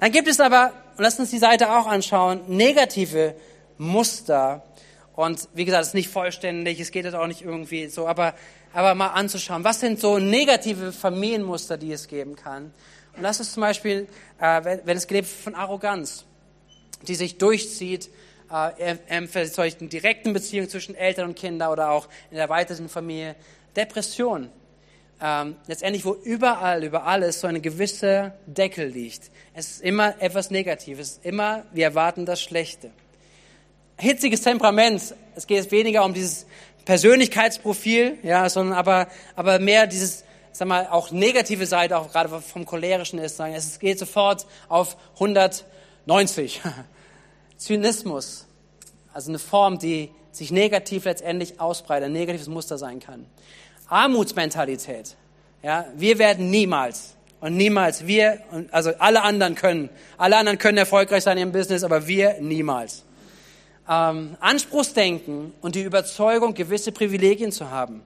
[0.01, 3.35] Dann gibt es aber, und lass uns die Seite auch anschauen, negative
[3.77, 4.65] Muster.
[5.13, 8.33] Und wie gesagt, es ist nicht vollständig, es geht jetzt auch nicht irgendwie so, aber,
[8.73, 12.73] aber mal anzuschauen, was sind so negative Familienmuster, die es geben kann.
[13.15, 14.07] Und das ist zum Beispiel,
[14.39, 16.25] äh, wenn, wenn es gelebt von Arroganz,
[17.07, 18.09] die sich durchzieht
[18.51, 23.35] äh, in solchen direkten Beziehungen zwischen Eltern und Kindern oder auch in der weiteren Familie.
[23.75, 24.49] Depression.
[25.23, 29.29] Ähm, letztendlich, wo überall, über alles so eine gewisse Deckel liegt.
[29.53, 31.19] Es ist immer etwas Negatives.
[31.21, 32.91] Immer, wir erwarten das Schlechte.
[33.97, 35.13] Hitziges Temperament.
[35.35, 36.47] Es geht weniger um dieses
[36.85, 42.65] Persönlichkeitsprofil, ja, sondern aber, aber mehr dieses, sag mal, auch negative Seite, auch gerade vom
[42.65, 46.61] cholerischen ist, sagen, es geht sofort auf 190.
[47.57, 48.47] Zynismus,
[49.13, 53.27] also eine Form, die sich negativ letztendlich ausbreitet, ein negatives Muster sein kann.
[53.87, 55.15] Armutsmentalität.
[55.61, 58.39] Ja, wir werden niemals und niemals wir
[58.71, 63.03] also alle anderen können, alle anderen können erfolgreich sein im Business, aber wir niemals.
[63.91, 68.01] Ähm, Anspruchsdenken und die Überzeugung, gewisse Privilegien zu haben.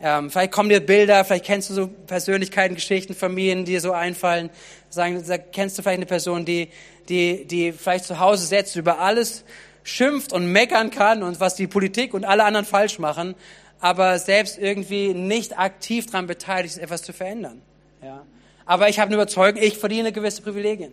[0.00, 3.92] Ähm, vielleicht kommen dir Bilder, vielleicht kennst du so Persönlichkeiten, Geschichten, Familien, die dir so
[3.92, 4.50] einfallen.
[4.90, 6.68] Sagen, kennst du vielleicht eine Person, die
[7.08, 9.44] die, die vielleicht zu Hause setzt, über alles
[9.84, 13.34] schimpft und meckern kann und was die Politik und alle anderen falsch machen,
[13.80, 17.60] aber selbst irgendwie nicht aktiv daran beteiligt ist, etwas zu verändern.
[18.02, 18.24] Ja.
[18.64, 20.92] Aber ich habe eine Überzeugung, ich verdiene gewisse Privilegien.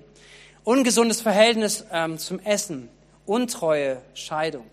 [0.63, 2.89] Ungesundes Verhältnis ähm, zum Essen,
[3.29, 4.65] Untreue, Scheidung,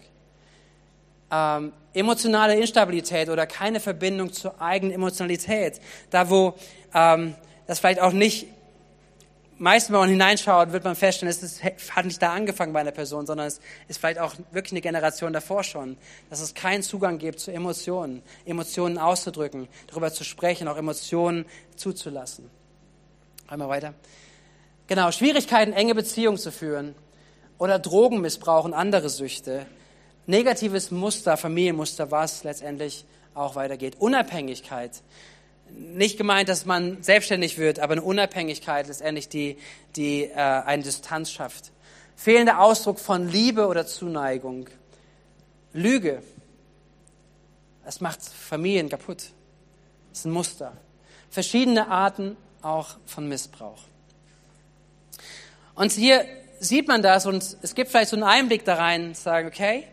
[1.30, 5.78] ähm, emotionale Instabilität oder keine Verbindung zur eigenen Emotionalität.
[6.08, 6.54] Da, wo
[6.94, 7.34] ähm,
[7.66, 8.46] das vielleicht auch nicht
[9.58, 12.92] meistens, wenn man hineinschaut, wird man feststellen, es ist, hat nicht da angefangen bei einer
[12.92, 15.98] Person, sondern es ist vielleicht auch wirklich eine Generation davor schon,
[16.30, 21.44] dass es keinen Zugang gibt zu Emotionen, Emotionen auszudrücken, darüber zu sprechen, auch Emotionen
[21.76, 22.48] zuzulassen.
[23.48, 23.92] Einmal weiter.
[24.86, 26.94] Genau, Schwierigkeiten, enge Beziehungen zu führen
[27.58, 29.66] oder Drogenmissbrauch und andere Süchte.
[30.26, 33.96] Negatives Muster, Familienmuster, was letztendlich auch weitergeht.
[33.98, 35.02] Unabhängigkeit
[35.70, 39.58] nicht gemeint, dass man selbstständig wird, aber eine Unabhängigkeit letztendlich, die,
[39.96, 41.72] die äh, eine Distanz schafft.
[42.16, 44.68] Fehlender Ausdruck von Liebe oder Zuneigung.
[45.72, 46.22] Lüge.
[47.84, 49.30] Es macht Familien kaputt.
[50.10, 50.72] Das ist ein Muster.
[51.30, 53.82] Verschiedene Arten auch von Missbrauch.
[55.74, 56.24] Und hier
[56.60, 59.84] sieht man das und es gibt vielleicht so einen Einblick da rein, sagen, okay,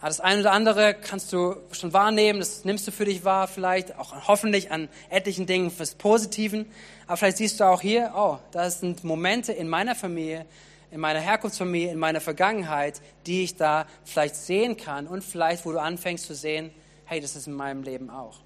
[0.00, 3.98] das eine oder andere kannst du schon wahrnehmen, das nimmst du für dich wahr, vielleicht
[3.98, 6.66] auch hoffentlich an etlichen Dingen fürs Positiven.
[7.06, 10.46] Aber vielleicht siehst du auch hier, oh, das sind Momente in meiner Familie,
[10.92, 15.72] in meiner Herkunftsfamilie, in meiner Vergangenheit, die ich da vielleicht sehen kann und vielleicht, wo
[15.72, 16.70] du anfängst zu sehen,
[17.04, 18.38] hey, das ist in meinem Leben auch.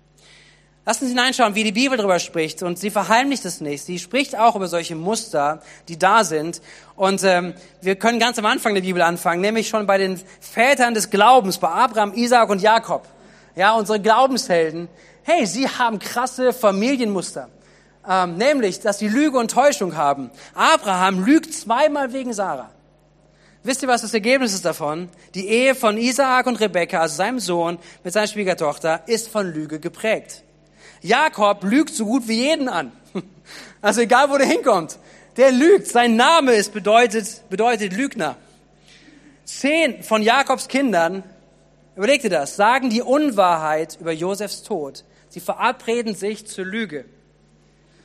[0.85, 2.65] Lass uns hineinschauen, wie die Bibel darüber spricht.
[2.65, 3.85] Und sie verheimlicht es nicht.
[3.85, 6.61] Sie spricht auch über solche Muster, die da sind.
[6.97, 10.95] Und ähm, wir können ganz am Anfang der Bibel anfangen, nämlich schon bei den Vätern
[10.95, 13.07] des Glaubens, bei Abraham, Isaac und Jakob.
[13.55, 14.89] Ja, unsere Glaubenshelden.
[15.23, 17.49] Hey, sie haben krasse Familienmuster.
[18.09, 20.33] Ähm, nämlich, dass sie Lüge und Täuschung haben.
[20.53, 22.71] Abraham lügt zweimal wegen Sarah.
[23.63, 25.09] Wisst ihr, was das Ergebnis ist davon?
[25.35, 29.79] Die Ehe von Isaac und Rebekka, also seinem Sohn, mit seiner Schwiegertochter, ist von Lüge
[29.79, 30.43] geprägt.
[31.03, 32.93] Jakob lügt so gut wie jeden an.
[33.85, 34.97] Also egal, wo der hinkommt.
[35.37, 35.89] Der lügt.
[35.89, 38.37] Sein Name ist bedeutet, bedeutet Lügner.
[39.45, 41.25] Zehn von Jakobs Kindern,
[41.97, 45.03] überleg dir das, sagen die Unwahrheit über Josefs Tod.
[45.29, 47.07] Sie verabreden sich zur Lüge.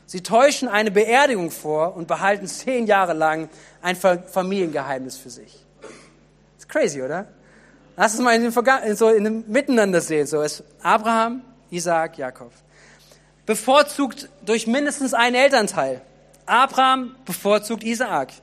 [0.07, 3.49] Sie täuschen eine Beerdigung vor und behalten zehn Jahre lang
[3.81, 5.63] ein Familiengeheimnis für sich.
[6.57, 7.27] Ist crazy, oder?
[7.97, 10.25] Lass es mal in dem, so in dem Miteinander sehen.
[10.25, 12.51] So ist Abraham, Isaac, Jakob.
[13.47, 16.01] Bevorzugt durch mindestens einen Elternteil.
[16.45, 18.33] Abraham bevorzugt Isaak.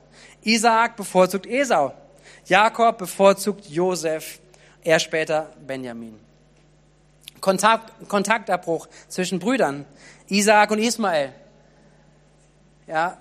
[0.41, 1.93] Isaak bevorzugt Esau.
[2.45, 4.39] Jakob bevorzugt Josef.
[4.83, 6.19] Er später Benjamin.
[7.39, 9.85] Kontakt, Kontaktabbruch zwischen Brüdern.
[10.27, 11.33] Isaak und Ismael.
[12.87, 13.19] Ja,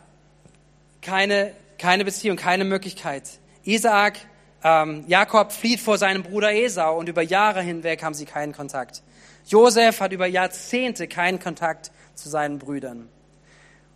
[1.03, 3.25] keine, keine Beziehung, keine Möglichkeit.
[3.63, 4.21] Isaak,
[4.63, 9.03] ähm, Jakob flieht vor seinem Bruder Esau und über Jahre hinweg haben sie keinen Kontakt.
[9.47, 13.01] Josef hat über Jahrzehnte keinen Kontakt zu seinen Brüdern.
[13.01, 13.09] Und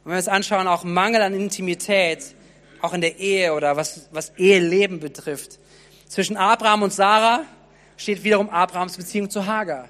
[0.04, 2.34] wenn wir uns anschauen, auch Mangel an Intimität,
[2.80, 5.58] auch in der Ehe oder was, was Eheleben betrifft.
[6.06, 7.42] Zwischen Abraham und Sarah
[7.96, 9.88] steht wiederum Abrahams Beziehung zu Hagar.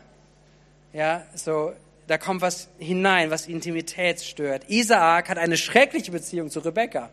[0.92, 1.72] Ja, so,
[2.06, 4.68] da kommt was hinein, was Intimität stört.
[4.68, 7.10] Isaak hat eine schreckliche Beziehung zu Rebekka.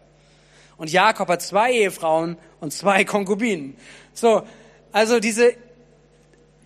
[0.78, 3.76] Und Jakob hat zwei Ehefrauen und zwei Konkubinen.
[4.14, 4.44] So,
[4.92, 5.54] also diese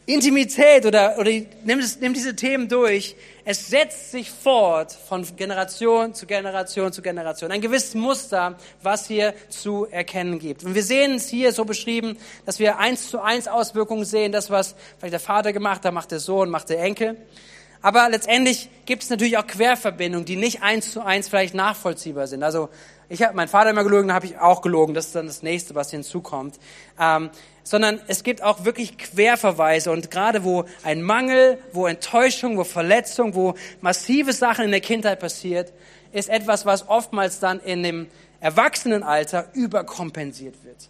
[0.09, 3.15] Intimität oder, oder nimm, das, nimm diese Themen durch.
[3.45, 7.51] Es setzt sich fort von Generation zu Generation zu Generation.
[7.51, 10.63] Ein gewisses Muster, was hier zu erkennen gibt.
[10.63, 12.17] Und wir sehen es hier so beschrieben,
[12.47, 14.31] dass wir eins zu eins Auswirkungen sehen.
[14.31, 17.15] Das, was vielleicht der Vater gemacht hat, macht der Sohn, macht der Enkel.
[17.83, 22.41] Aber letztendlich gibt es natürlich auch Querverbindungen, die nicht eins zu eins vielleicht nachvollziehbar sind.
[22.41, 22.69] Also
[23.09, 24.93] ich habe meinen Vater immer gelogen, dann habe ich auch gelogen.
[24.93, 26.59] Das ist dann das nächste, was hinzukommt.
[26.99, 27.31] Ähm,
[27.63, 33.35] sondern es gibt auch wirklich Querverweise und gerade wo ein Mangel, wo Enttäuschung, wo Verletzung,
[33.35, 35.73] wo massive Sachen in der Kindheit passiert,
[36.11, 38.07] ist etwas, was oftmals dann in dem
[38.39, 40.89] Erwachsenenalter überkompensiert wird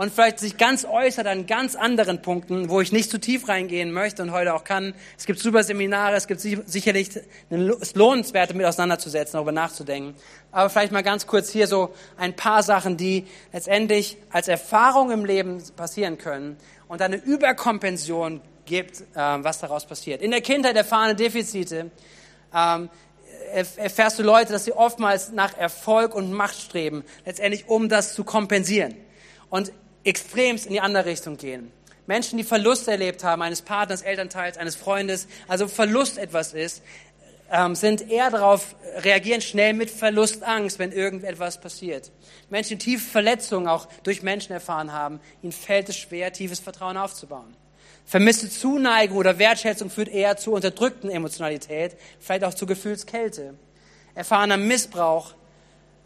[0.00, 3.92] und vielleicht sich ganz äußert an ganz anderen Punkten, wo ich nicht zu tief reingehen
[3.92, 4.94] möchte und heute auch kann.
[5.18, 7.10] Es gibt super Seminare, es gibt sicherlich
[7.50, 10.14] es lohnenswert, damit auseinanderzusetzen, darüber nachzudenken.
[10.52, 15.26] Aber vielleicht mal ganz kurz hier so ein paar Sachen, die letztendlich als Erfahrung im
[15.26, 16.56] Leben passieren können
[16.88, 20.22] und eine Überkompension gibt, ähm, was daraus passiert.
[20.22, 21.90] In der Kindheit erfahrene Defizite
[22.54, 22.88] ähm,
[23.52, 28.24] erfährst du Leute, dass sie oftmals nach Erfolg und Macht streben, letztendlich um das zu
[28.24, 28.96] kompensieren.
[29.50, 29.72] Und
[30.04, 31.72] extremst in die andere Richtung gehen.
[32.06, 36.82] Menschen, die Verlust erlebt haben, eines Partners, Elternteils, eines Freundes, also Verlust etwas ist,
[37.52, 42.10] ähm, sind eher darauf, reagieren schnell mit Verlustangst, wenn irgendetwas passiert.
[42.48, 46.96] Menschen, die tiefe Verletzungen auch durch Menschen erfahren haben, ihnen fällt es schwer, tiefes Vertrauen
[46.96, 47.56] aufzubauen.
[48.04, 53.54] Vermisste Zuneigung oder Wertschätzung führt eher zu unterdrückten Emotionalität, vielleicht auch zu Gefühlskälte.
[54.14, 55.34] Erfahrener Missbrauch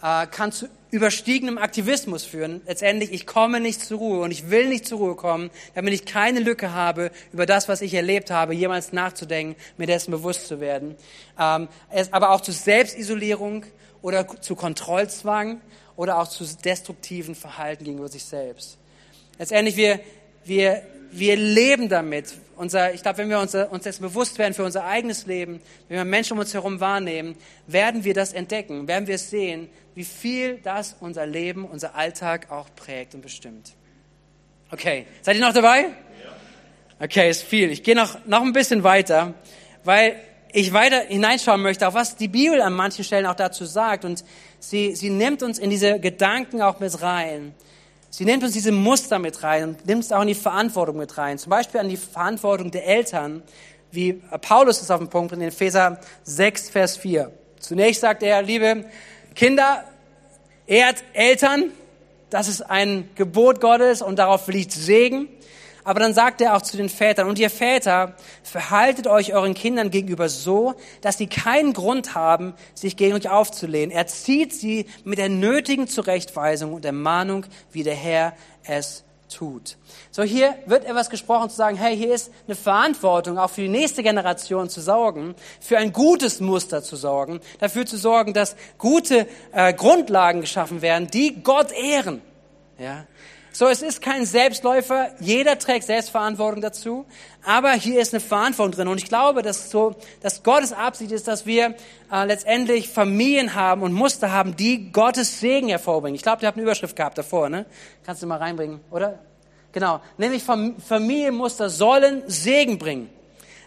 [0.05, 2.61] äh, kann zu überstiegenem Aktivismus führen.
[2.67, 6.05] Letztendlich, ich komme nicht zur Ruhe und ich will nicht zur Ruhe kommen, damit ich
[6.05, 10.61] keine Lücke habe, über das, was ich erlebt habe, jemals nachzudenken, mir dessen bewusst zu
[10.61, 10.95] werden.
[11.41, 13.65] Ähm, es, aber auch zu Selbstisolierung
[14.03, 15.63] oder zu Kontrollzwang
[15.97, 18.77] oder auch zu destruktiven Verhalten gegenüber sich selbst.
[19.39, 20.01] Letztendlich, wir,
[20.45, 20.83] wir,
[21.19, 22.35] wir leben damit.
[22.57, 25.97] Unser, ich glaube, wenn wir uns, uns dessen bewusst werden für unser eigenes Leben, wenn
[25.99, 30.59] wir Menschen um uns herum wahrnehmen, werden wir das entdecken, werden wir sehen, wie viel
[30.63, 33.73] das unser Leben, unser Alltag auch prägt und bestimmt.
[34.71, 35.87] Okay, seid ihr noch dabei?
[37.01, 37.71] Okay, ist viel.
[37.71, 39.35] Ich gehe noch, noch ein bisschen weiter,
[39.83, 40.17] weil
[40.53, 44.05] ich weiter hineinschauen möchte, auf was die Bibel an manchen Stellen auch dazu sagt.
[44.05, 44.25] Und
[44.61, 47.55] sie, sie nimmt uns in diese Gedanken auch mit rein.
[48.17, 51.19] Sie nimmt uns diese Muster mit rein und nimmt es auch in die Verantwortung mit
[51.19, 51.37] rein.
[51.37, 53.43] Zum Beispiel an die Verantwortung der Eltern,
[53.91, 57.33] wie Paulus es auf den Punkt in Epheser 6, Vers 4.
[57.59, 58.85] Zunächst sagt er, liebe
[59.35, 59.83] Kinder,
[60.69, 61.73] ehrt Eltern,
[62.31, 65.27] das ist ein Gebot Gottes und darauf liegt Segen.
[65.85, 69.91] Aber dann sagt er auch zu den Vätern, und ihr Väter, verhaltet euch euren Kindern
[69.91, 73.95] gegenüber so, dass sie keinen Grund haben, sich gegen euch aufzulehnen.
[73.95, 78.33] Erzieht sie mit der nötigen Zurechtweisung und Ermahnung, wie der Herr
[78.65, 79.77] es tut.
[80.11, 83.69] So hier wird etwas gesprochen zu sagen, hey, hier ist eine Verantwortung, auch für die
[83.69, 89.27] nächste Generation zu sorgen, für ein gutes Muster zu sorgen, dafür zu sorgen, dass gute
[89.53, 92.23] äh, Grundlagen geschaffen werden, die Gott ehren.
[92.79, 93.07] Ja.
[93.57, 97.07] So, es ist kein Selbstläufer, jeder trägt Selbstverantwortung dazu,
[97.45, 98.89] aber hier ist eine Verantwortung drin.
[98.89, 101.77] Und ich glaube, dass so, dass Gottes Absicht ist, dass wir
[102.11, 106.17] äh, letztendlich Familien haben und Muster haben, die Gottes Segen hervorbringen.
[106.17, 107.65] Ich glaube, ihr habt eine Überschrift gehabt davor, ne?
[108.05, 109.21] Kannst du mal reinbringen, oder?
[109.71, 110.01] Genau.
[110.19, 113.09] Nämlich Familienmuster sollen Segen bringen.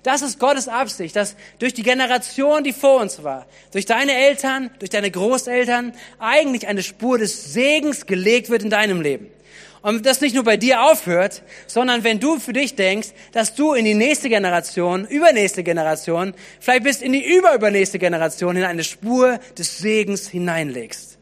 [0.04, 4.70] Das ist Gottes Absicht, dass durch die Generation, die vor uns war, durch deine Eltern,
[4.80, 9.28] durch deine Großeltern, eigentlich eine Spur des Segens gelegt wird in deinem Leben.
[9.88, 13.74] Und das nicht nur bei dir aufhört, sondern wenn du für dich denkst, dass du
[13.74, 19.40] in die nächste Generation, übernächste Generation, vielleicht bis in die überübernächste Generation in eine Spur
[19.58, 21.18] des Segens hineinlegst.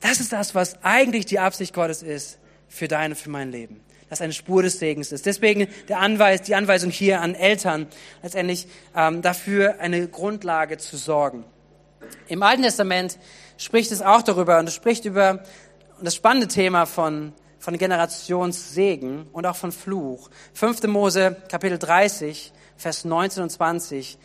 [0.00, 3.82] Das ist das, was eigentlich die Absicht Gottes ist für dein und für mein Leben.
[4.08, 5.26] Das eine Spur des Segens ist.
[5.26, 7.86] Deswegen der Anweis, die Anweisung hier an Eltern,
[8.22, 11.44] letztendlich ähm, dafür eine Grundlage zu sorgen.
[12.28, 13.18] Im Alten Testament
[13.58, 15.42] spricht es auch darüber und es spricht über
[16.00, 20.28] das spannende Thema von, von Generationssegen und auch von Fluch.
[20.54, 20.84] 5.
[20.84, 24.18] Mose Kapitel 30, Vers 19 und 20.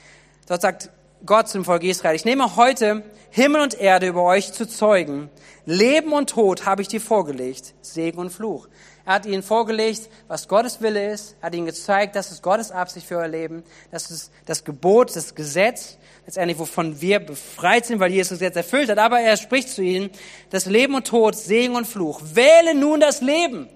[0.47, 0.89] Dort sagt
[1.25, 5.29] Gott zum Volk Israel, ich nehme heute Himmel und Erde über euch zu zeugen.
[5.65, 8.67] Leben und Tod habe ich dir vorgelegt, Segen und Fluch.
[9.05, 11.36] Er hat ihnen vorgelegt, was Gottes Wille ist.
[11.39, 13.63] Er hat ihnen gezeigt, das ist Gottes Absicht für euer Leben.
[13.91, 18.89] Das ist das Gebot, das Gesetz, letztendlich wovon wir befreit sind, weil Jesus Gesetz erfüllt
[18.89, 18.97] hat.
[18.97, 20.10] Aber er spricht zu ihnen,
[20.49, 22.21] das Leben und Tod, Segen und Fluch.
[22.34, 23.67] Wähle nun das Leben.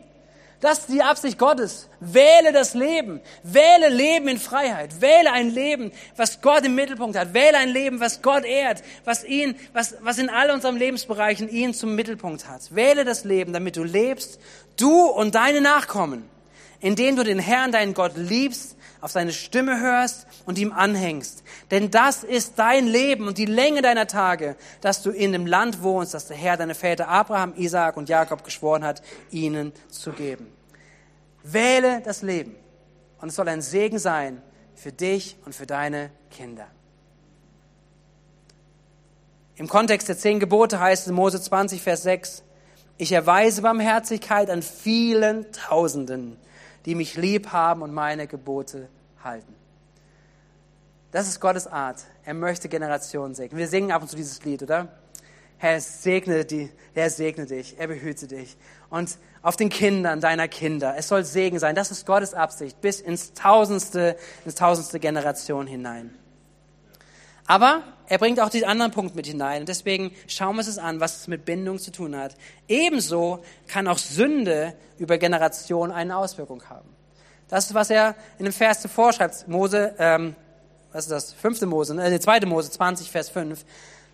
[0.61, 1.89] Das ist die Absicht Gottes.
[1.99, 3.19] Wähle das Leben.
[3.43, 5.01] Wähle Leben in Freiheit.
[5.01, 7.33] Wähle ein Leben, was Gott im Mittelpunkt hat.
[7.33, 11.73] Wähle ein Leben, was Gott ehrt, was ihn, was, was in all unseren Lebensbereichen ihn
[11.73, 12.73] zum Mittelpunkt hat.
[12.73, 14.39] Wähle das Leben, damit du lebst,
[14.77, 16.23] du und deine Nachkommen,
[16.79, 21.43] indem du den Herrn, deinen Gott liebst auf seine Stimme hörst und ihm anhängst.
[21.69, 25.83] Denn das ist dein Leben und die Länge deiner Tage, dass du in dem Land
[25.83, 30.47] wohnst, das der Herr deine Väter Abraham, Isaak und Jakob geschworen hat, ihnen zu geben.
[31.43, 32.55] Wähle das Leben
[33.21, 34.41] und es soll ein Segen sein
[34.73, 36.65] für dich und für deine Kinder.
[39.55, 42.41] Im Kontext der zehn Gebote heißt es in Mose 20, Vers 6,
[42.97, 46.37] ich erweise Barmherzigkeit an vielen Tausenden,
[46.87, 48.89] die mich lieb haben und meine Gebote
[49.25, 49.53] halten.
[51.11, 52.03] Das ist Gottes Art.
[52.23, 53.57] Er möchte Generationen segnen.
[53.57, 54.89] Wir singen ab und zu dieses Lied, oder?
[55.57, 58.57] Herr segne, die, Herr segne dich, er behüte dich.
[58.89, 60.95] Und auf den Kindern deiner Kinder.
[60.97, 61.75] Es soll Segen sein.
[61.75, 66.13] Das ist Gottes Absicht bis ins tausendste, ins tausendste Generation hinein.
[67.47, 69.61] Aber er bringt auch den anderen Punkt mit hinein.
[69.61, 72.35] Und deswegen schauen wir uns es an, was es mit Bindung zu tun hat.
[72.67, 76.94] Ebenso kann auch Sünde über Generationen eine Auswirkung haben.
[77.47, 79.47] Das ist, was er in dem Vers zuvor schreibt.
[79.47, 80.35] Mose, ähm,
[80.91, 81.33] was ist das?
[81.33, 82.19] Fünfte Mose, ne?
[82.19, 83.65] zweite Mose 20, Vers 5.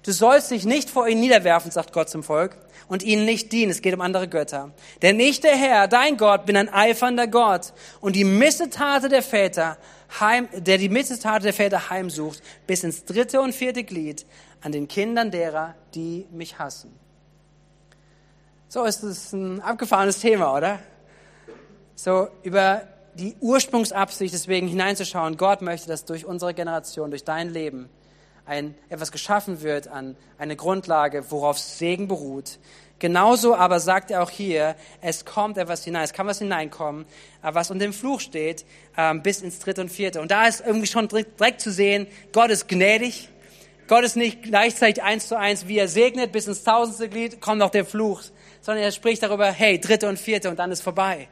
[0.04, 3.72] Du sollst dich nicht vor ihnen niederwerfen, sagt Gott zum Volk, und ihnen nicht dienen.
[3.72, 4.72] Es geht um andere Götter.
[5.04, 9.78] Denn ich, der Herr, dein Gott, bin ein eifernder Gott und die Missetate der Väter,
[10.20, 14.26] heim, der die Missetate der Väter heimsucht, bis ins dritte und vierte Glied
[14.62, 16.92] an den Kindern derer, die mich hassen.
[18.68, 20.80] So ist es ein abgefahrenes Thema, oder?
[21.96, 22.82] So über
[23.22, 25.38] die Ursprungsabsicht deswegen hineinzuschauen.
[25.38, 27.90] Gott möchte, dass durch unsere Generation, durch dein Leben,
[28.46, 32.58] ein, etwas geschaffen wird an eine Grundlage, worauf Segen beruht.
[33.00, 37.06] Genauso aber sagt er auch hier, es kommt etwas hinein, es kann was hineinkommen,
[37.42, 38.66] was unter dem Fluch steht,
[38.98, 40.22] ähm, bis ins dritte und vierte.
[40.22, 43.30] Und da ist irgendwie schon direkt zu sehen, Gott ist gnädig,
[43.88, 47.58] Gott ist nicht gleichzeitig eins zu eins, wie er segnet, bis ins tausendste Glied kommt
[47.58, 48.22] noch der Fluch,
[48.62, 51.28] sondern er spricht darüber, hey, dritte und vierte und dann ist vorbei.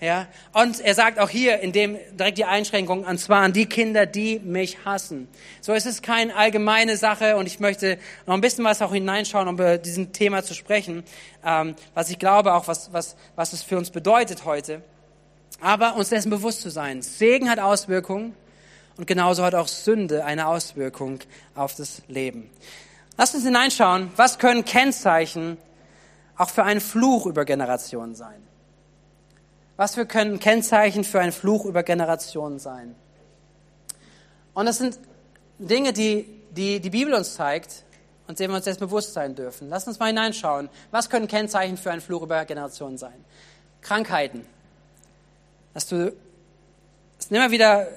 [0.00, 0.26] Ja?
[0.52, 4.06] Und er sagt auch hier in dem direkt die Einschränkung, und zwar an die Kinder,
[4.06, 5.28] die mich hassen.
[5.60, 9.46] So es ist keine allgemeine Sache und ich möchte noch ein bisschen was auch hineinschauen,
[9.46, 11.04] um über diesen Thema zu sprechen,
[11.44, 14.82] ähm, was ich glaube auch, was, was, was es für uns bedeutet heute.
[15.60, 17.02] Aber uns dessen bewusst zu sein.
[17.02, 18.34] Segen hat Auswirkungen
[18.96, 21.20] und genauso hat auch Sünde eine Auswirkung
[21.54, 22.48] auf das Leben.
[23.18, 25.58] Lasst uns hineinschauen, was können Kennzeichen
[26.38, 28.49] auch für einen Fluch über Generationen sein.
[29.80, 32.94] Was wir können Kennzeichen für einen Fluch über Generationen sein.
[34.52, 34.98] Und das sind
[35.58, 37.84] Dinge, die, die die Bibel uns zeigt
[38.26, 39.70] und denen wir uns jetzt bewusst sein dürfen.
[39.70, 40.68] Lass uns mal hineinschauen.
[40.90, 43.24] Was können Kennzeichen für einen Fluch über Generationen sein?
[43.80, 44.44] Krankheiten.
[45.72, 46.12] Dass du,
[47.30, 47.88] immer wieder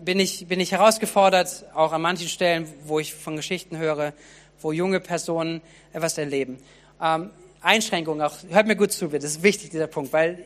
[0.00, 4.14] bin ich, bin ich herausgefordert, auch an manchen Stellen, wo ich von Geschichten höre,
[4.60, 5.60] wo junge Personen
[5.92, 6.58] etwas erleben.
[7.00, 10.42] Ähm, Einschränkungen auch, hört mir gut zu, das ist wichtig, dieser Punkt, weil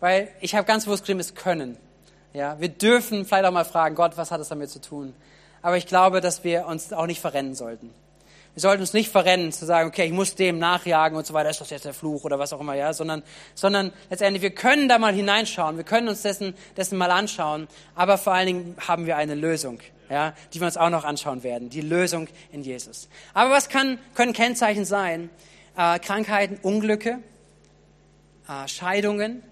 [0.00, 1.76] weil ich habe ganz bewusst geschrieben, es können.
[2.32, 5.14] Ja, wir dürfen vielleicht auch mal fragen, Gott, was hat es damit zu tun?
[5.62, 7.90] Aber ich glaube, dass wir uns auch nicht verrennen sollten.
[8.54, 11.50] Wir sollten uns nicht verrennen, zu sagen, okay, ich muss dem nachjagen und so weiter,
[11.50, 13.24] ist das jetzt der Fluch oder was auch immer, ja, sondern,
[13.56, 18.16] sondern letztendlich, wir können da mal hineinschauen, wir können uns dessen, dessen mal anschauen, aber
[18.16, 21.68] vor allen Dingen haben wir eine Lösung, ja, die wir uns auch noch anschauen werden,
[21.68, 23.08] die Lösung in Jesus.
[23.32, 25.30] Aber was kann, können Kennzeichen sein?
[25.76, 27.18] Äh, Krankheiten, Unglücke,
[28.48, 29.42] äh, Scheidungen,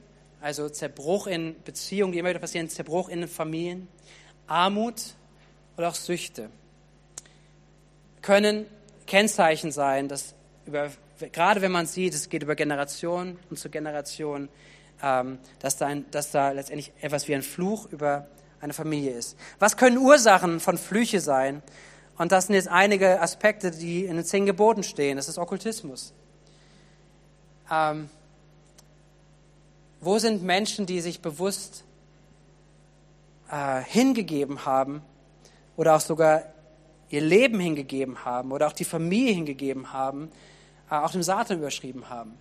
[0.43, 3.89] also Zerbruch in Beziehungen, die immer wieder passieren, Zerbruch in Familien,
[4.47, 5.15] Armut
[5.77, 6.51] oder auch Süchte
[8.23, 8.67] können
[9.07, 10.35] Kennzeichen sein, dass
[10.65, 10.91] über
[11.33, 14.49] gerade wenn man sieht, es geht über Generation und zu Generation,
[15.03, 18.27] ähm, dass, da dass da letztendlich etwas wie ein Fluch über
[18.61, 19.37] eine Familie ist.
[19.59, 21.63] Was können Ursachen von Flüche sein?
[22.17, 25.17] Und das sind jetzt einige Aspekte, die in den zehn Geboten stehen.
[25.17, 26.13] Das ist Okkultismus.
[27.71, 28.09] Ähm,
[30.03, 31.85] wo sind Menschen, die sich bewusst
[33.51, 35.01] äh, hingegeben haben
[35.77, 36.43] oder auch sogar
[37.09, 40.31] ihr Leben hingegeben haben oder auch die Familie hingegeben haben,
[40.91, 42.35] äh, auch dem Satan überschrieben haben?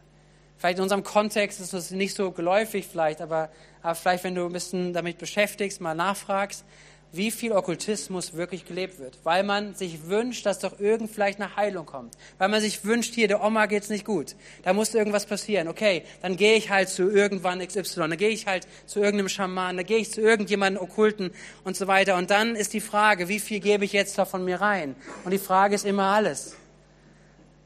[0.57, 3.49] Vielleicht in unserem Kontext ist es nicht so geläufig vielleicht, aber,
[3.83, 6.65] aber vielleicht, wenn du ein bisschen damit beschäftigst, mal nachfragst,
[7.13, 9.17] wie viel Okkultismus wirklich gelebt wird.
[9.23, 12.15] Weil man sich wünscht, dass doch irgend vielleicht eine Heilung kommt.
[12.37, 14.35] Weil man sich wünscht, hier, der Oma geht's nicht gut.
[14.63, 15.67] Da muss irgendwas passieren.
[15.67, 17.99] Okay, dann gehe ich halt zu irgendwann XY.
[18.01, 19.77] Dann gehe ich halt zu irgendeinem Schaman.
[19.77, 21.31] Dann gehe ich zu irgendjemandem Okkulten
[21.63, 22.15] und so weiter.
[22.15, 24.95] Und dann ist die Frage, wie viel gebe ich jetzt da von mir rein?
[25.25, 26.55] Und die Frage ist immer alles.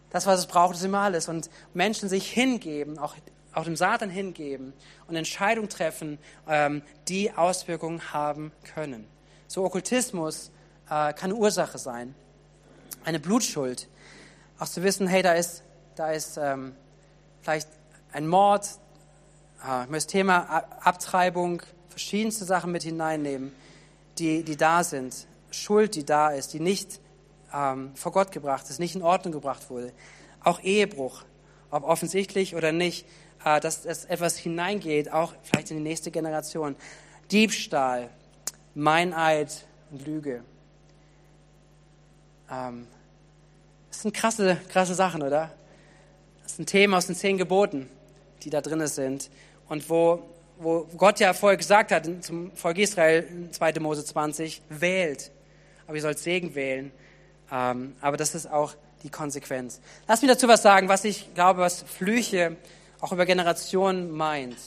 [0.10, 1.28] Das, was es braucht, ist immer alles.
[1.28, 3.16] Und Menschen sich hingeben, auch,
[3.54, 4.74] auch dem Satan hingeben
[5.08, 6.18] und Entscheidungen treffen,
[6.48, 9.06] ähm, die Auswirkungen haben können.
[9.48, 10.52] So Okkultismus
[10.90, 12.16] äh, kann Ursache sein.
[13.04, 13.88] Eine Blutschuld.
[14.60, 15.64] Auch zu wissen, hey, da ist,
[15.96, 16.76] da ist ähm,
[17.42, 17.70] vielleicht
[18.12, 18.68] ein Mord.
[19.64, 23.54] Äh, das Thema Abtreibung, verschiedenste Sachen mit hineinnehmen,
[24.18, 25.28] die, die da sind.
[25.52, 27.00] Schuld, die da ist, die nicht
[27.54, 29.94] ähm, vor Gott gebracht ist, nicht in Ordnung gebracht wurde.
[30.44, 31.24] Auch Ehebruch,
[31.72, 33.06] ob offensichtlich oder nicht,
[33.44, 36.76] äh, dass es etwas hineingeht, auch vielleicht in die nächste Generation.
[37.32, 38.10] Diebstahl,
[38.76, 40.44] Meineid und Lüge.
[42.52, 42.88] Ähm,
[43.90, 45.52] das sind krasse, krasse Sachen, oder?
[46.44, 47.90] Das sind Themen aus den zehn Geboten,
[48.44, 49.30] die da drin sind.
[49.70, 50.22] Und wo,
[50.58, 53.80] wo Gott ja vorher gesagt hat zum Volk Israel, 2.
[53.80, 55.32] Mose 20, wählt.
[55.88, 56.92] Aber ihr sollt Segen wählen.
[57.52, 58.74] Ähm, aber das ist auch
[59.04, 59.80] die Konsequenz.
[60.08, 62.58] Lass mich dazu was sagen, was ich glaube, was Flüche
[63.00, 64.58] auch über Generationen meint.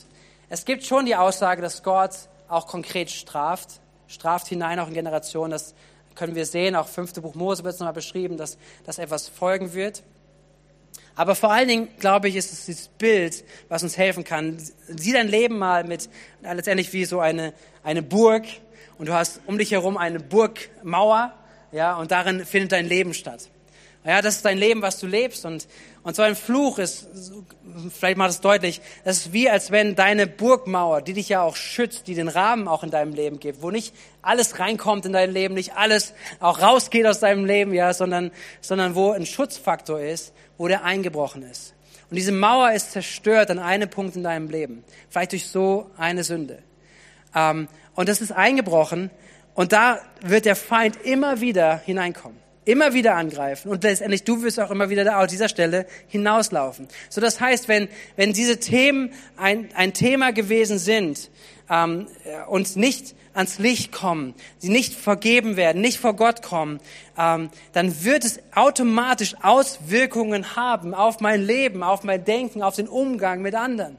[0.49, 2.13] Es gibt schon die Aussage, dass Gott
[2.49, 5.53] auch konkret straft, straft hinein auch in Generationen.
[5.53, 5.75] Das
[6.15, 9.73] können wir sehen, auch fünfte Buch Mose wird es nochmal beschrieben, dass, dass etwas folgen
[9.73, 10.03] wird.
[11.15, 14.59] Aber vor allen Dingen, glaube ich, ist es dieses Bild, was uns helfen kann.
[14.87, 16.09] Sieh dein Leben mal mit,
[16.43, 18.45] letztendlich wie so eine, eine Burg
[18.99, 21.33] und du hast um dich herum eine Burgmauer
[21.73, 23.49] ja, und darin findet dein Leben statt.
[24.05, 25.67] Ja, das ist dein Leben, was du lebst und,
[26.03, 27.09] und so ein Fluch ist,
[27.91, 31.57] vielleicht macht es deutlich, das ist wie, als wenn deine Burgmauer, die dich ja auch
[31.57, 35.31] schützt, die den Rahmen auch in deinem Leben gibt, wo nicht alles reinkommt in dein
[35.33, 38.31] Leben, nicht alles auch rausgeht aus deinem Leben, ja, sondern,
[38.61, 41.75] sondern wo ein Schutzfaktor ist, wo der eingebrochen ist.
[42.11, 46.25] Und diese Mauer ist zerstört an einem Punkt in deinem Leben, vielleicht durch so eine
[46.25, 46.63] Sünde.
[47.35, 49.11] Ähm, und das ist eingebrochen,
[49.59, 52.39] und da wird der Feind immer wieder hineinkommen,
[52.69, 56.87] immer wieder angreifen und letztendlich du wirst auch immer wieder da aus dieser Stelle hinauslaufen.
[57.09, 61.31] So das heißt, wenn, wenn diese Themen ein, ein Thema gewesen sind
[61.71, 62.09] ähm,
[62.49, 66.79] und nicht ans Licht kommen, sie nicht vergeben werden, nicht vor Gott kommen,
[67.17, 72.89] ähm, dann wird es automatisch Auswirkungen haben auf mein Leben, auf mein Denken, auf den
[72.89, 73.97] Umgang mit anderen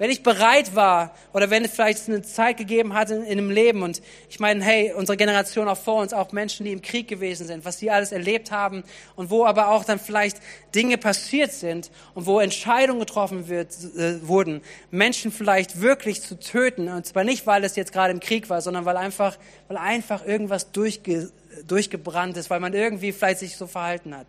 [0.00, 3.50] wenn ich bereit war oder wenn es vielleicht eine Zeit gegeben hat in, in einem
[3.50, 7.06] Leben und ich meine, hey, unsere Generation auch vor uns, auch Menschen, die im Krieg
[7.06, 8.82] gewesen sind, was sie alles erlebt haben
[9.14, 10.38] und wo aber auch dann vielleicht
[10.74, 16.88] Dinge passiert sind und wo Entscheidungen getroffen wird, äh, wurden, Menschen vielleicht wirklich zu töten
[16.88, 19.36] und zwar nicht, weil es jetzt gerade im Krieg war, sondern weil einfach,
[19.68, 21.30] weil einfach irgendwas durchge,
[21.68, 24.28] durchgebrannt ist, weil man irgendwie vielleicht sich so verhalten hat.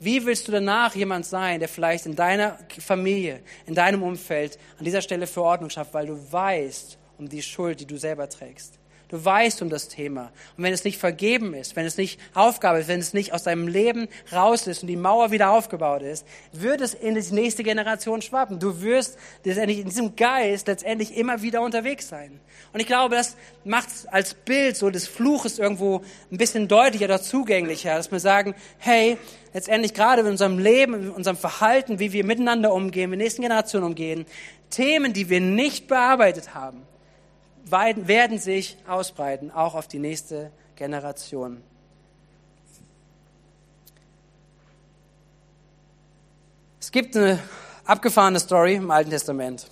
[0.00, 4.84] Wie willst du danach jemand sein, der vielleicht in deiner Familie, in deinem Umfeld an
[4.84, 8.78] dieser Stelle für Ordnung schafft, weil du weißt um die Schuld, die du selber trägst?
[9.08, 10.30] Du weißt um das Thema.
[10.56, 13.42] Und wenn es nicht vergeben ist, wenn es nicht Aufgabe ist, wenn es nicht aus
[13.42, 17.62] deinem Leben raus ist und die Mauer wieder aufgebaut ist, wird es in die nächste
[17.62, 18.58] Generation schwappen.
[18.58, 22.38] Du wirst letztendlich in diesem Geist letztendlich immer wieder unterwegs sein.
[22.74, 27.06] Und ich glaube, das macht es als Bild so des Fluches irgendwo ein bisschen deutlicher
[27.06, 29.16] oder zugänglicher, dass wir sagen, hey,
[29.54, 33.40] letztendlich gerade in unserem Leben, in unserem Verhalten, wie wir miteinander umgehen, mit der nächsten
[33.40, 34.26] Generation umgehen,
[34.68, 36.82] Themen, die wir nicht bearbeitet haben,
[37.70, 41.62] werden sich ausbreiten, auch auf die nächste Generation.
[46.80, 47.38] Es gibt eine
[47.84, 49.66] abgefahrene Story im Alten Testament.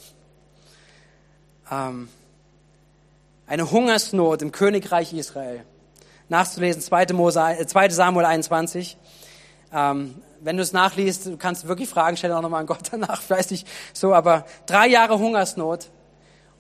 [1.71, 2.09] Ähm,
[3.47, 5.65] eine Hungersnot im Königreich Israel.
[6.29, 7.13] Nachzulesen, 2.
[7.13, 7.89] Mose, 2.
[7.91, 8.97] Samuel 21.
[9.73, 13.23] Ähm, wenn du es nachliest, du kannst wirklich Fragen stellen, auch nochmal an Gott danach,
[13.29, 15.91] weiß nicht so, aber drei Jahre Hungersnot.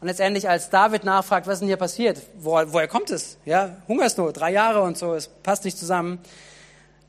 [0.00, 2.20] Und letztendlich, als David nachfragt, was ist denn hier passiert?
[2.38, 3.38] Wo, woher kommt es?
[3.44, 6.18] Ja, Hungersnot, drei Jahre und so, es passt nicht zusammen.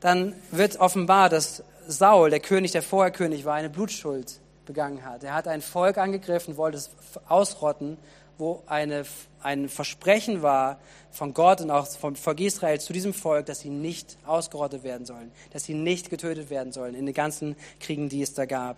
[0.00, 5.24] Dann wird offenbar, dass Saul, der König, der vorher König war, eine Blutschuld begangen hat.
[5.24, 6.90] Er hat ein Volk angegriffen, wollte es
[7.28, 7.98] ausrotten,
[8.38, 9.04] wo eine,
[9.42, 10.78] ein Versprechen war
[11.10, 15.06] von Gott und auch vom Volk Israel zu diesem Volk, dass sie nicht ausgerottet werden
[15.06, 18.76] sollen, dass sie nicht getötet werden sollen in den ganzen Kriegen, die es da gab.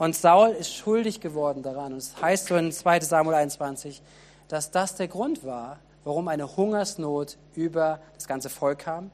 [0.00, 1.92] Und Saul ist schuldig geworden daran.
[1.92, 4.00] Und es heißt so in 2 Samuel 21,
[4.48, 9.10] dass das der Grund war, warum eine Hungersnot über das ganze Volk kam.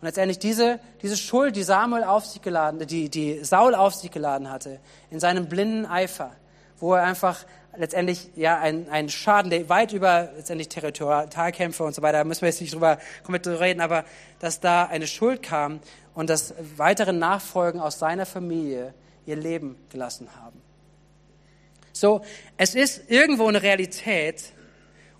[0.00, 4.12] Und letztendlich diese, diese Schuld, die Samuel auf sich geladen, die, die Saul auf sich
[4.12, 4.78] geladen hatte,
[5.10, 6.30] in seinem blinden Eifer,
[6.78, 7.44] wo er einfach
[7.76, 12.42] letztendlich ja ein, ein Schaden, der weit über letztendlich Territorialkämpfe und so weiter, da müssen
[12.42, 14.04] wir jetzt nicht drüber komplett reden, aber
[14.38, 15.80] dass da eine Schuld kam
[16.14, 18.94] und dass weitere Nachfolgen aus seiner Familie
[19.26, 20.60] ihr Leben gelassen haben.
[21.92, 22.22] So,
[22.56, 24.52] es ist irgendwo eine Realität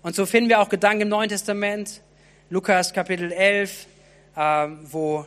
[0.01, 2.01] und so finden wir auch Gedanken im Neuen Testament,
[2.49, 3.87] Lukas Kapitel 11,
[4.35, 5.25] äh, wo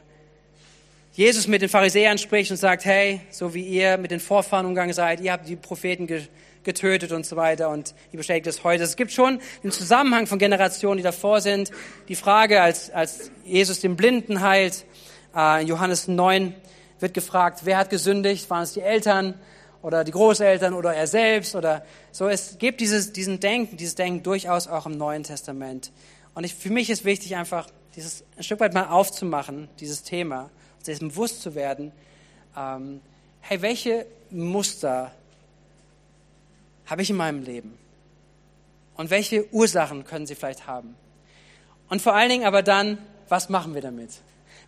[1.12, 4.92] Jesus mit den Pharisäern spricht und sagt, hey, so wie ihr mit den Vorfahren umgegangen
[4.92, 6.06] seid, ihr habt die Propheten
[6.62, 8.82] getötet und so weiter und ihr bestätigt es heute.
[8.82, 11.70] Es gibt schon einen Zusammenhang von Generationen, die davor sind.
[12.08, 14.84] Die Frage, als, als Jesus den Blinden heilt,
[15.34, 16.54] äh, in Johannes 9
[17.00, 18.48] wird gefragt, wer hat gesündigt?
[18.50, 19.34] Waren es die Eltern
[19.82, 22.28] oder die Großeltern oder er selbst oder so?
[22.28, 25.92] Es gibt dieses, diesen Denken, dieses Denken durchaus auch im Neuen Testament.
[26.34, 30.50] Und ich, für mich ist wichtig einfach, dieses ein Stück weit mal aufzumachen, dieses Thema,
[30.82, 31.92] sich bewusst zu werden,
[32.56, 33.00] ähm,
[33.40, 35.12] hey, welche Muster
[36.86, 37.78] habe ich in meinem Leben?
[38.96, 40.96] Und welche Ursachen können sie vielleicht haben?
[41.88, 44.10] Und vor allen Dingen aber dann, was machen wir damit?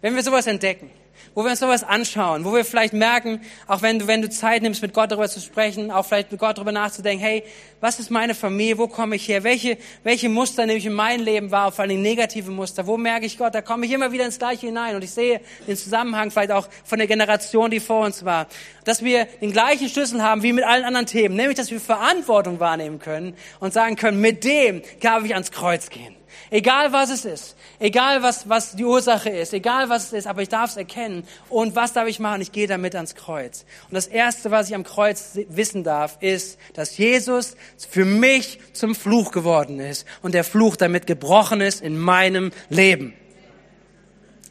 [0.01, 0.91] Wenn wir sowas entdecken,
[1.35, 4.63] wo wir uns sowas anschauen, wo wir vielleicht merken, auch wenn du, wenn du Zeit
[4.63, 7.45] nimmst, mit Gott darüber zu sprechen, auch vielleicht mit Gott darüber nachzudenken, hey,
[7.81, 11.25] was ist meine Familie, wo komme ich her, welche, welche Muster nehme ich in meinem
[11.25, 14.25] Leben wahr, vor allem negative Muster, wo merke ich Gott, da komme ich immer wieder
[14.25, 18.05] ins Gleiche hinein und ich sehe den Zusammenhang vielleicht auch von der Generation, die vor
[18.05, 18.47] uns war,
[18.85, 22.61] dass wir den gleichen Schlüssel haben wie mit allen anderen Themen, nämlich, dass wir Verantwortung
[22.61, 26.18] wahrnehmen können und sagen können, mit dem darf ich ans Kreuz gehen.
[26.51, 30.43] Egal was es ist, egal was, was die Ursache ist, egal was es ist, aber
[30.43, 31.27] ich darf es erkennen.
[31.49, 32.41] Und was darf ich machen?
[32.41, 33.65] Ich gehe damit ans Kreuz.
[33.89, 37.57] Und das Erste, was ich am Kreuz wissen darf, ist, dass Jesus
[37.91, 43.15] für mich zum Fluch geworden ist und der Fluch damit gebrochen ist in meinem Leben.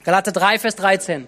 [0.04, 1.28] Galater 3, Vers 13.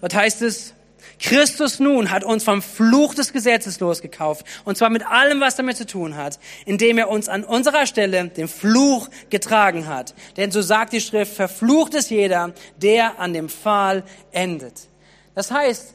[0.00, 0.74] Was heißt es?
[1.20, 5.76] Christus nun hat uns vom Fluch des Gesetzes losgekauft, und zwar mit allem, was damit
[5.76, 10.14] zu tun hat, indem er uns an unserer Stelle den Fluch getragen hat.
[10.36, 14.88] Denn so sagt die Schrift, verflucht ist jeder, der an dem Pfahl endet.
[15.34, 15.94] Das heißt,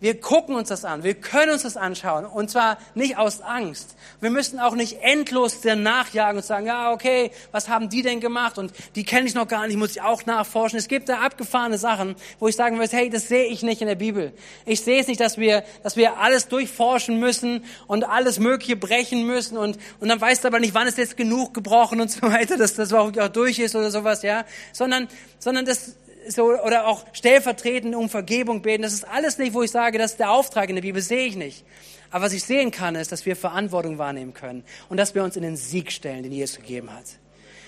[0.00, 3.96] wir gucken uns das an, wir können uns das anschauen und zwar nicht aus Angst.
[4.20, 8.20] Wir müssen auch nicht endlos danach jagen und sagen, ja okay, was haben die denn
[8.20, 10.78] gemacht und die kenne ich noch gar nicht, muss ich auch nachforschen.
[10.78, 13.88] Es gibt da abgefahrene Sachen, wo ich sagen würde, hey, das sehe ich nicht in
[13.88, 14.32] der Bibel.
[14.66, 19.26] Ich sehe es nicht, dass wir, dass wir alles durchforschen müssen und alles Mögliche brechen
[19.26, 22.22] müssen und, und dann weißt du aber nicht, wann ist jetzt genug gebrochen und so
[22.22, 25.96] weiter, dass das auch durch ist oder sowas, ja, sondern, sondern das,
[26.28, 28.82] so, oder auch stellvertretend um Vergebung beten.
[28.82, 31.26] Das ist alles nicht, wo ich sage, das ist der Auftrag in der Bibel, sehe
[31.26, 31.64] ich nicht.
[32.10, 35.36] Aber was ich sehen kann, ist, dass wir Verantwortung wahrnehmen können und dass wir uns
[35.36, 37.04] in den Sieg stellen, den Jesus gegeben hat.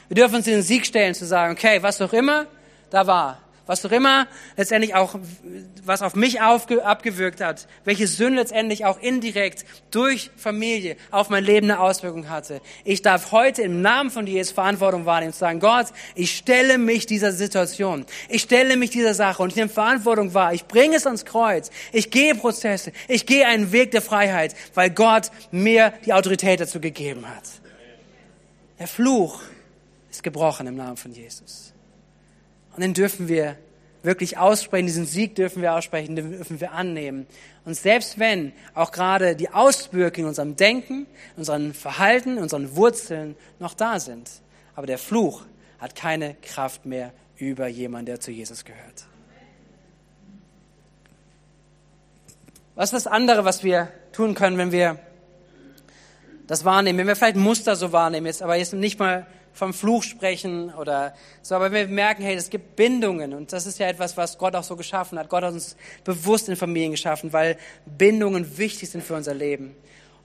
[0.09, 2.47] Wir dürfen uns in den Sieg stellen, zu sagen, okay, was auch immer
[2.91, 3.39] da war,
[3.71, 5.15] was auch immer letztendlich auch,
[5.85, 11.45] was auf mich aufge, abgewirkt hat, welche Sünde letztendlich auch indirekt durch Familie auf mein
[11.45, 12.61] Leben eine Auswirkung hatte.
[12.83, 17.07] Ich darf heute im Namen von Jesus Verantwortung wahrnehmen und sagen, Gott, ich stelle mich
[17.07, 21.07] dieser Situation, ich stelle mich dieser Sache und ich nehme Verantwortung wahr, ich bringe es
[21.07, 26.13] ans Kreuz, ich gehe Prozesse, ich gehe einen Weg der Freiheit, weil Gott mir die
[26.13, 27.45] Autorität dazu gegeben hat.
[28.81, 29.41] Der Fluch
[30.11, 31.70] ist gebrochen im Namen von Jesus.
[32.75, 33.57] Und den dürfen wir
[34.03, 37.27] wirklich aussprechen, diesen Sieg dürfen wir aussprechen, den dürfen wir annehmen.
[37.65, 41.07] Und selbst wenn auch gerade die Auswirkungen in unserem Denken,
[41.37, 44.31] unserem Verhalten, unseren Wurzeln noch da sind,
[44.75, 45.45] aber der Fluch
[45.79, 49.07] hat keine Kraft mehr über jemanden, der zu Jesus gehört.
[52.75, 54.99] Was ist das andere, was wir tun können, wenn wir
[56.47, 60.03] das wahrnehmen, wenn wir vielleicht Muster so wahrnehmen, jetzt aber jetzt nicht mal vom Fluch
[60.03, 64.17] sprechen oder so, aber wir merken, hey, es gibt Bindungen und das ist ja etwas,
[64.17, 65.29] was Gott auch so geschaffen hat.
[65.29, 69.75] Gott hat uns bewusst in Familien geschaffen, weil Bindungen wichtig sind für unser Leben.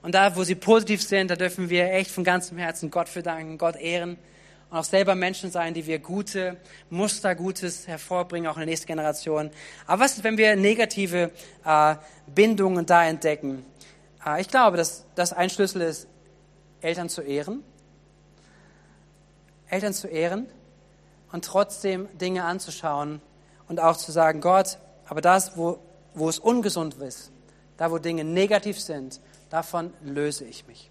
[0.02, 3.22] Und da, wo sie positiv sind, da dürfen wir echt von ganzem Herzen Gott für
[3.22, 4.16] danken, Gott ehren
[4.70, 6.56] und auch selber Menschen sein, die wir gute
[6.90, 9.50] Muster, Gutes hervorbringen, auch in der nächsten Generation.
[9.86, 11.30] Aber was ist, wenn wir negative
[11.64, 11.94] äh,
[12.32, 13.64] Bindungen da entdecken?
[14.24, 16.08] Äh, ich glaube, dass das ein Schlüssel ist,
[16.80, 17.62] Eltern zu ehren
[19.68, 20.46] Eltern zu ehren
[21.32, 23.20] und trotzdem Dinge anzuschauen
[23.68, 25.78] und auch zu sagen, Gott, aber das, wo,
[26.14, 27.32] wo es ungesund ist,
[27.76, 30.90] da wo Dinge negativ sind, davon löse ich mich.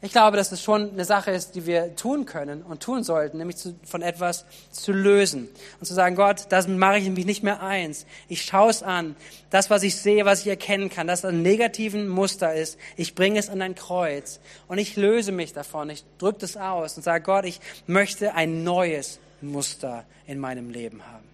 [0.00, 3.38] Ich glaube, dass es schon eine Sache ist, die wir tun können und tun sollten,
[3.38, 5.48] nämlich zu, von etwas zu lösen
[5.80, 8.06] und zu sagen, Gott, das mache ich mich nicht mehr eins.
[8.28, 9.16] Ich schaue es an.
[9.50, 13.40] Das, was ich sehe, was ich erkennen kann, das ein negativen Muster ist, ich bringe
[13.40, 14.38] es an ein Kreuz
[14.68, 15.90] und ich löse mich davon.
[15.90, 21.04] Ich drücke das aus und sage, Gott, ich möchte ein neues Muster in meinem Leben
[21.08, 21.26] haben.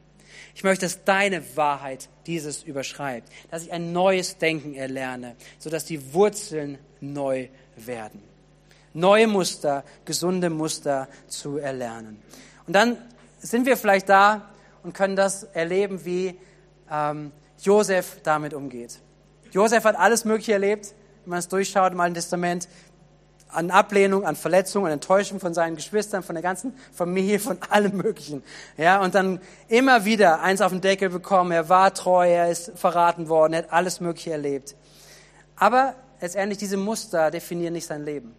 [0.54, 6.14] Ich möchte, dass deine Wahrheit dieses überschreibt, dass ich ein neues Denken erlerne, sodass die
[6.14, 8.33] Wurzeln neu werden
[8.94, 12.22] neue Muster, gesunde Muster zu erlernen.
[12.66, 12.96] Und dann
[13.38, 14.48] sind wir vielleicht da
[14.82, 16.38] und können das erleben, wie
[16.90, 19.00] ähm, Josef damit umgeht.
[19.52, 22.68] Josef hat alles Mögliche erlebt, wenn man es durchschaut im Alten Testament,
[23.48, 27.96] an Ablehnung, an Verletzung, an Enttäuschung von seinen Geschwistern, von der ganzen Familie, von allem
[27.96, 28.42] Möglichen.
[28.76, 32.72] Ja, und dann immer wieder eins auf den Deckel bekommen, er war treu, er ist
[32.74, 34.74] verraten worden, er hat alles Mögliche erlebt.
[35.56, 38.34] Aber letztendlich diese Muster definieren nicht sein Leben.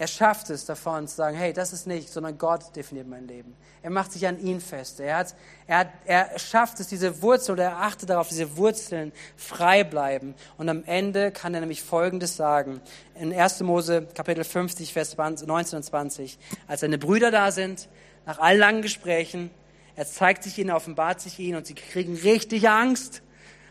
[0.00, 3.56] Er schafft es davon zu sagen, hey, das ist nicht, sondern Gott definiert mein Leben.
[3.82, 5.00] Er macht sich an ihn fest.
[5.00, 5.34] Er, hat,
[5.66, 10.36] er, hat, er schafft es, diese Wurzel, oder er achtet darauf, diese Wurzeln frei bleiben.
[10.56, 12.80] Und am Ende kann er nämlich Folgendes sagen.
[13.16, 13.60] In 1.
[13.60, 16.38] Mose Kapitel 50, Vers 19 und 20.
[16.68, 17.88] Als seine Brüder da sind,
[18.24, 19.50] nach allen langen Gesprächen,
[19.96, 23.22] er zeigt sich ihnen, offenbart sich ihnen und sie kriegen richtig Angst.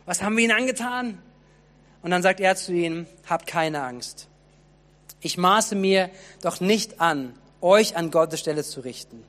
[0.06, 1.20] Was haben wir ihnen angetan?
[2.02, 4.28] Und dann sagt er zu ihnen, habt keine Angst.
[5.22, 6.10] Ich maße mir
[6.42, 9.24] doch nicht an, euch an Gottes Stelle zu richten.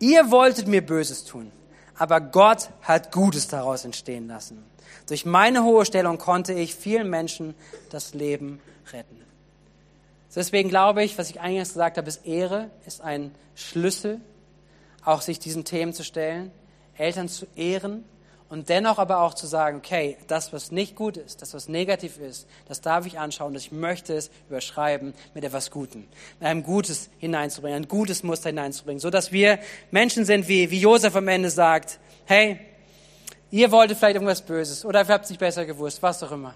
[0.00, 1.52] Ihr wolltet mir Böses tun,
[1.96, 4.64] aber Gott hat Gutes daraus entstehen lassen.
[5.08, 7.54] Durch meine hohe Stellung konnte ich vielen Menschen
[7.90, 8.60] das Leben
[8.92, 9.20] retten.
[10.34, 14.20] Deswegen glaube ich, was ich eingangs gesagt habe, ist Ehre, ist ein Schlüssel,
[15.04, 16.50] auch sich diesen Themen zu stellen,
[16.96, 18.04] Eltern zu ehren,
[18.48, 22.18] und dennoch aber auch zu sagen, okay, das, was nicht gut ist, das, was negativ
[22.18, 26.06] ist, das darf ich anschauen, ich möchte es überschreiben mit etwas Gutem,
[26.40, 29.58] mit einem Gutes hineinzubringen, ein gutes Muster hineinzubringen, so dass wir
[29.90, 32.60] Menschen sind, wie, wie Josef am Ende sagt, hey,
[33.50, 36.54] ihr wolltet vielleicht irgendwas Böses oder ihr habt es nicht besser gewusst, was auch immer,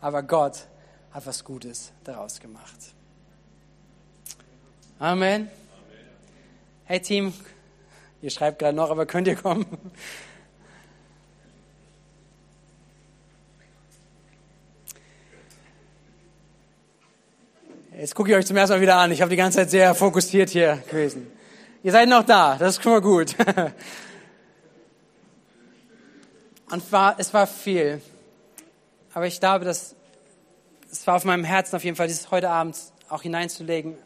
[0.00, 0.66] aber Gott
[1.12, 2.78] hat was Gutes daraus gemacht.
[4.98, 5.50] Amen.
[6.84, 7.32] Hey Team,
[8.20, 9.64] ihr schreibt gerade noch, aber könnt ihr kommen?
[18.00, 19.12] Jetzt gucke ich euch zum ersten Mal wieder an.
[19.12, 21.30] Ich habe die ganze Zeit sehr fokussiert hier gewesen.
[21.82, 23.36] Ihr seid noch da, das ist schon mal gut.
[26.70, 28.00] Und war, es war viel.
[29.12, 29.94] Aber ich glaube, dass
[30.90, 32.78] es war auf meinem Herzen auf jeden Fall, dieses heute Abend
[33.10, 33.98] auch hineinzulegen,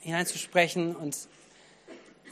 [0.00, 1.16] hineinzusprechen und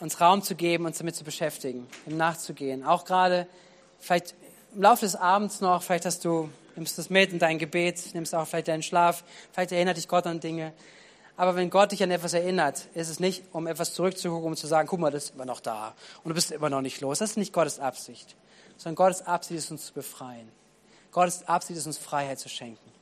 [0.01, 2.83] uns Raum zu geben, uns damit zu beschäftigen, dem nachzugehen.
[2.83, 3.47] Auch gerade
[4.01, 4.35] vielleicht
[4.75, 8.35] im Laufe des Abends noch, vielleicht hast du nimmst das mit in dein Gebet, nimmst
[8.35, 10.72] auch vielleicht deinen Schlaf, vielleicht erinnert dich Gott an Dinge.
[11.37, 14.66] Aber wenn Gott dich an etwas erinnert, ist es nicht, um etwas zurückzugucken, um zu
[14.66, 17.18] sagen, guck mal, das ist immer noch da und du bist immer noch nicht los.
[17.18, 18.37] Das ist nicht Gottes Absicht,
[18.79, 20.49] sondern Gottes Absicht ist, uns zu befreien.
[21.12, 22.93] Gottes Absicht ist, uns Freiheit zu schenken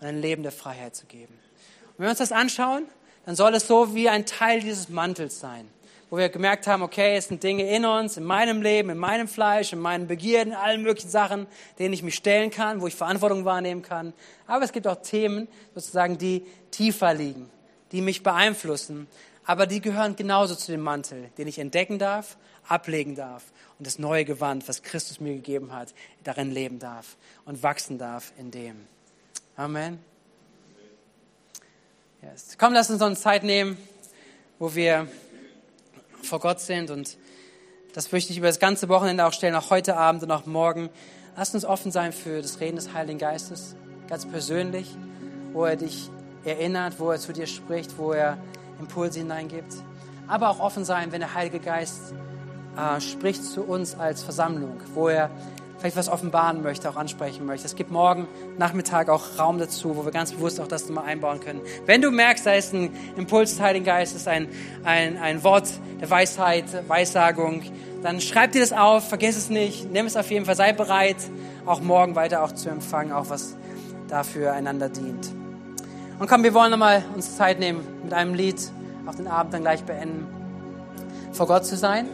[0.00, 1.34] und ein Leben der Freiheit zu geben.
[1.34, 2.86] Und wenn wir uns das anschauen,
[3.26, 5.68] dann soll es so wie ein Teil dieses Mantels sein
[6.10, 9.28] wo wir gemerkt haben, okay, es sind Dinge in uns, in meinem Leben, in meinem
[9.28, 11.46] Fleisch, in meinen Begierden, allen möglichen Sachen,
[11.78, 14.12] denen ich mich stellen kann, wo ich Verantwortung wahrnehmen kann.
[14.48, 17.48] Aber es gibt auch Themen, sozusagen, die tiefer liegen,
[17.92, 19.06] die mich beeinflussen.
[19.46, 22.36] Aber die gehören genauso zu dem Mantel, den ich entdecken darf,
[22.68, 23.44] ablegen darf
[23.78, 25.94] und das neue Gewand, was Christus mir gegeben hat,
[26.24, 28.86] darin leben darf und wachsen darf in dem.
[29.56, 29.98] Amen.
[32.22, 32.56] Yes.
[32.58, 33.78] Komm, lass uns eine Zeit nehmen,
[34.58, 35.08] wo wir
[36.24, 36.90] vor Gott sind.
[36.90, 37.16] Und
[37.94, 40.90] das möchte ich über das ganze Wochenende auch stellen, auch heute Abend und auch morgen.
[41.36, 43.76] Lasst uns offen sein für das Reden des Heiligen Geistes,
[44.08, 44.96] ganz persönlich,
[45.52, 46.10] wo er dich
[46.44, 48.38] erinnert, wo er zu dir spricht, wo er
[48.78, 49.74] Impulse hineingibt.
[50.26, 52.14] Aber auch offen sein, wenn der Heilige Geist
[52.76, 55.30] äh, spricht zu uns als Versammlung, wo er
[55.80, 57.66] vielleicht was offenbaren möchte, auch ansprechen möchte.
[57.66, 58.28] Es gibt morgen
[58.58, 61.62] Nachmittag auch Raum dazu, wo wir ganz bewusst auch das mal einbauen können.
[61.86, 64.48] Wenn du merkst, da ist ein Impuls des Heiligen Geistes, ein,
[64.84, 65.68] ein, ein Wort
[66.00, 67.62] der Weisheit, Weissagung,
[68.02, 71.16] dann schreib dir das auf, vergiss es nicht, nimm es auf jeden Fall, sei bereit,
[71.64, 73.56] auch morgen weiter auch zu empfangen, auch was
[74.08, 75.32] dafür einander dient.
[76.18, 78.60] Und komm, wir wollen nochmal uns Zeit nehmen, mit einem Lied
[79.06, 80.26] auch den Abend dann gleich beenden,
[81.32, 82.06] vor Gott zu sein,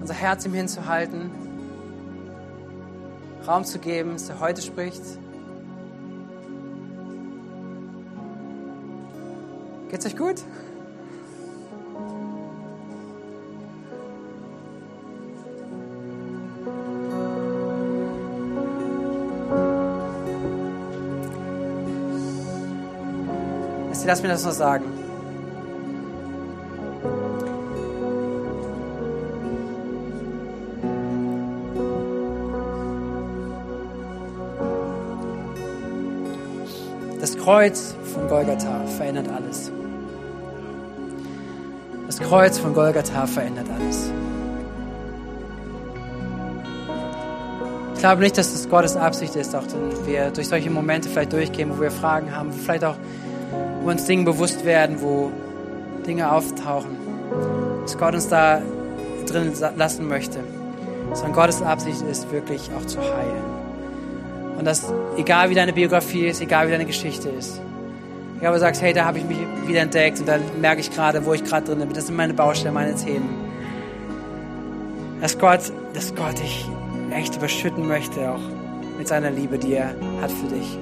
[0.00, 1.30] unser Herz ihm hinzuhalten,
[3.46, 5.02] Raum zu geben, dass er heute spricht.
[9.90, 10.36] Geht's euch gut?
[24.10, 25.09] Lasst mir das noch sagen.
[37.50, 39.72] Kreuz von Golgatha verändert alles.
[42.06, 44.12] Das Kreuz von Golgatha verändert alles.
[47.94, 51.32] Ich glaube nicht, dass das Gottes Absicht ist, auch wenn wir durch solche Momente vielleicht
[51.32, 52.94] durchgehen, wo wir Fragen haben, wo vielleicht auch
[53.82, 55.32] wo uns Dinge bewusst werden, wo
[56.06, 56.96] Dinge auftauchen,
[57.82, 58.62] dass Gott uns da
[59.26, 60.38] drin lassen möchte.
[61.14, 63.59] Sondern Gottes Absicht ist wirklich auch zu heilen.
[64.60, 67.58] Und dass, egal wie deine Biografie ist, egal wie deine Geschichte ist,
[68.38, 70.90] egal, wo du sagst, hey, da habe ich mich wieder entdeckt und da merke ich
[70.90, 73.26] gerade, wo ich gerade drin bin, das sind meine Baustellen, meine Themen.
[75.22, 75.60] Dass Gott,
[75.94, 76.68] dass Gott dich
[77.10, 78.42] echt überschütten möchte, auch
[78.98, 80.78] mit seiner Liebe, die er hat für dich.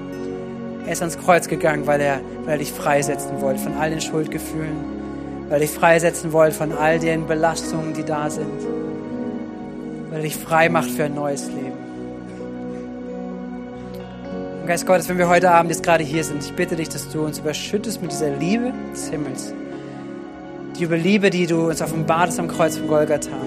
[0.85, 4.01] Er ist ans Kreuz gegangen, weil er, weil er dich freisetzen wollte von all den
[4.01, 4.76] Schuldgefühlen,
[5.45, 8.61] weil er dich freisetzen wollte von all den Belastungen, die da sind,
[10.11, 11.88] weil er dich frei macht für ein neues Leben.
[14.69, 17.25] Geist Gottes, wenn wir heute Abend jetzt gerade hier sind, ich bitte dich, dass du
[17.25, 19.55] uns überschüttest mit dieser Liebe des Himmels.
[20.79, 23.39] Die Liebe, die du uns offenbart hast am Kreuz von Golgatha.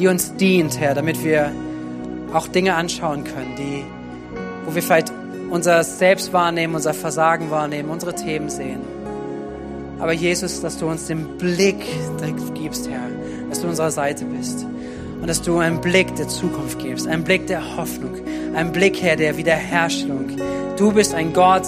[0.00, 1.52] Die uns dient, Herr, damit wir
[2.32, 3.84] auch Dinge anschauen können, die,
[4.66, 5.12] wo wir vielleicht
[5.48, 8.80] unser Selbst wahrnehmen, unser Versagen wahrnehmen, unsere Themen sehen.
[10.00, 11.86] Aber Jesus, dass du uns den Blick
[12.54, 13.06] gibst, Herr,
[13.48, 14.66] dass du unserer Seite bist
[15.20, 18.16] und dass du einen Blick der Zukunft gibst, einen Blick der Hoffnung,
[18.54, 20.30] einen Blick, Herr, der Wiederherstellung.
[20.76, 21.66] Du bist ein Gott,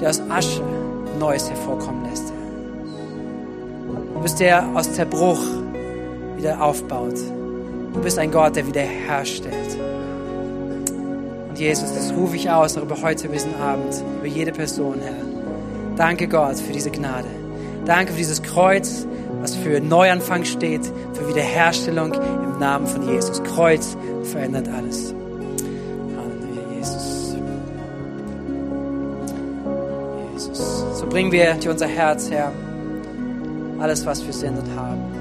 [0.00, 0.62] der aus Asche
[1.18, 2.32] Neues hervorkommen lässt.
[4.14, 5.40] Du bist der aus Zerbruch
[6.36, 7.16] wieder aufbaut.
[7.94, 9.78] Du bist ein Gott, der wiederherstellt.
[11.48, 15.14] Und Jesus, das rufe ich aus, auch über heute, diesen Abend, über jede Person, Herr.
[15.96, 17.26] Danke Gott für diese Gnade.
[17.84, 19.06] Danke für dieses Kreuz,
[19.40, 23.42] was für Neuanfang steht, für Wiederherstellung im Namen von Jesus.
[23.42, 25.14] Kreuz verändert alles.
[26.16, 27.36] Halleluja, Jesus.
[30.34, 30.98] Jesus.
[30.98, 32.52] So bringen wir dir unser Herz, Herr.
[33.80, 35.17] Alles, was wir sind und haben.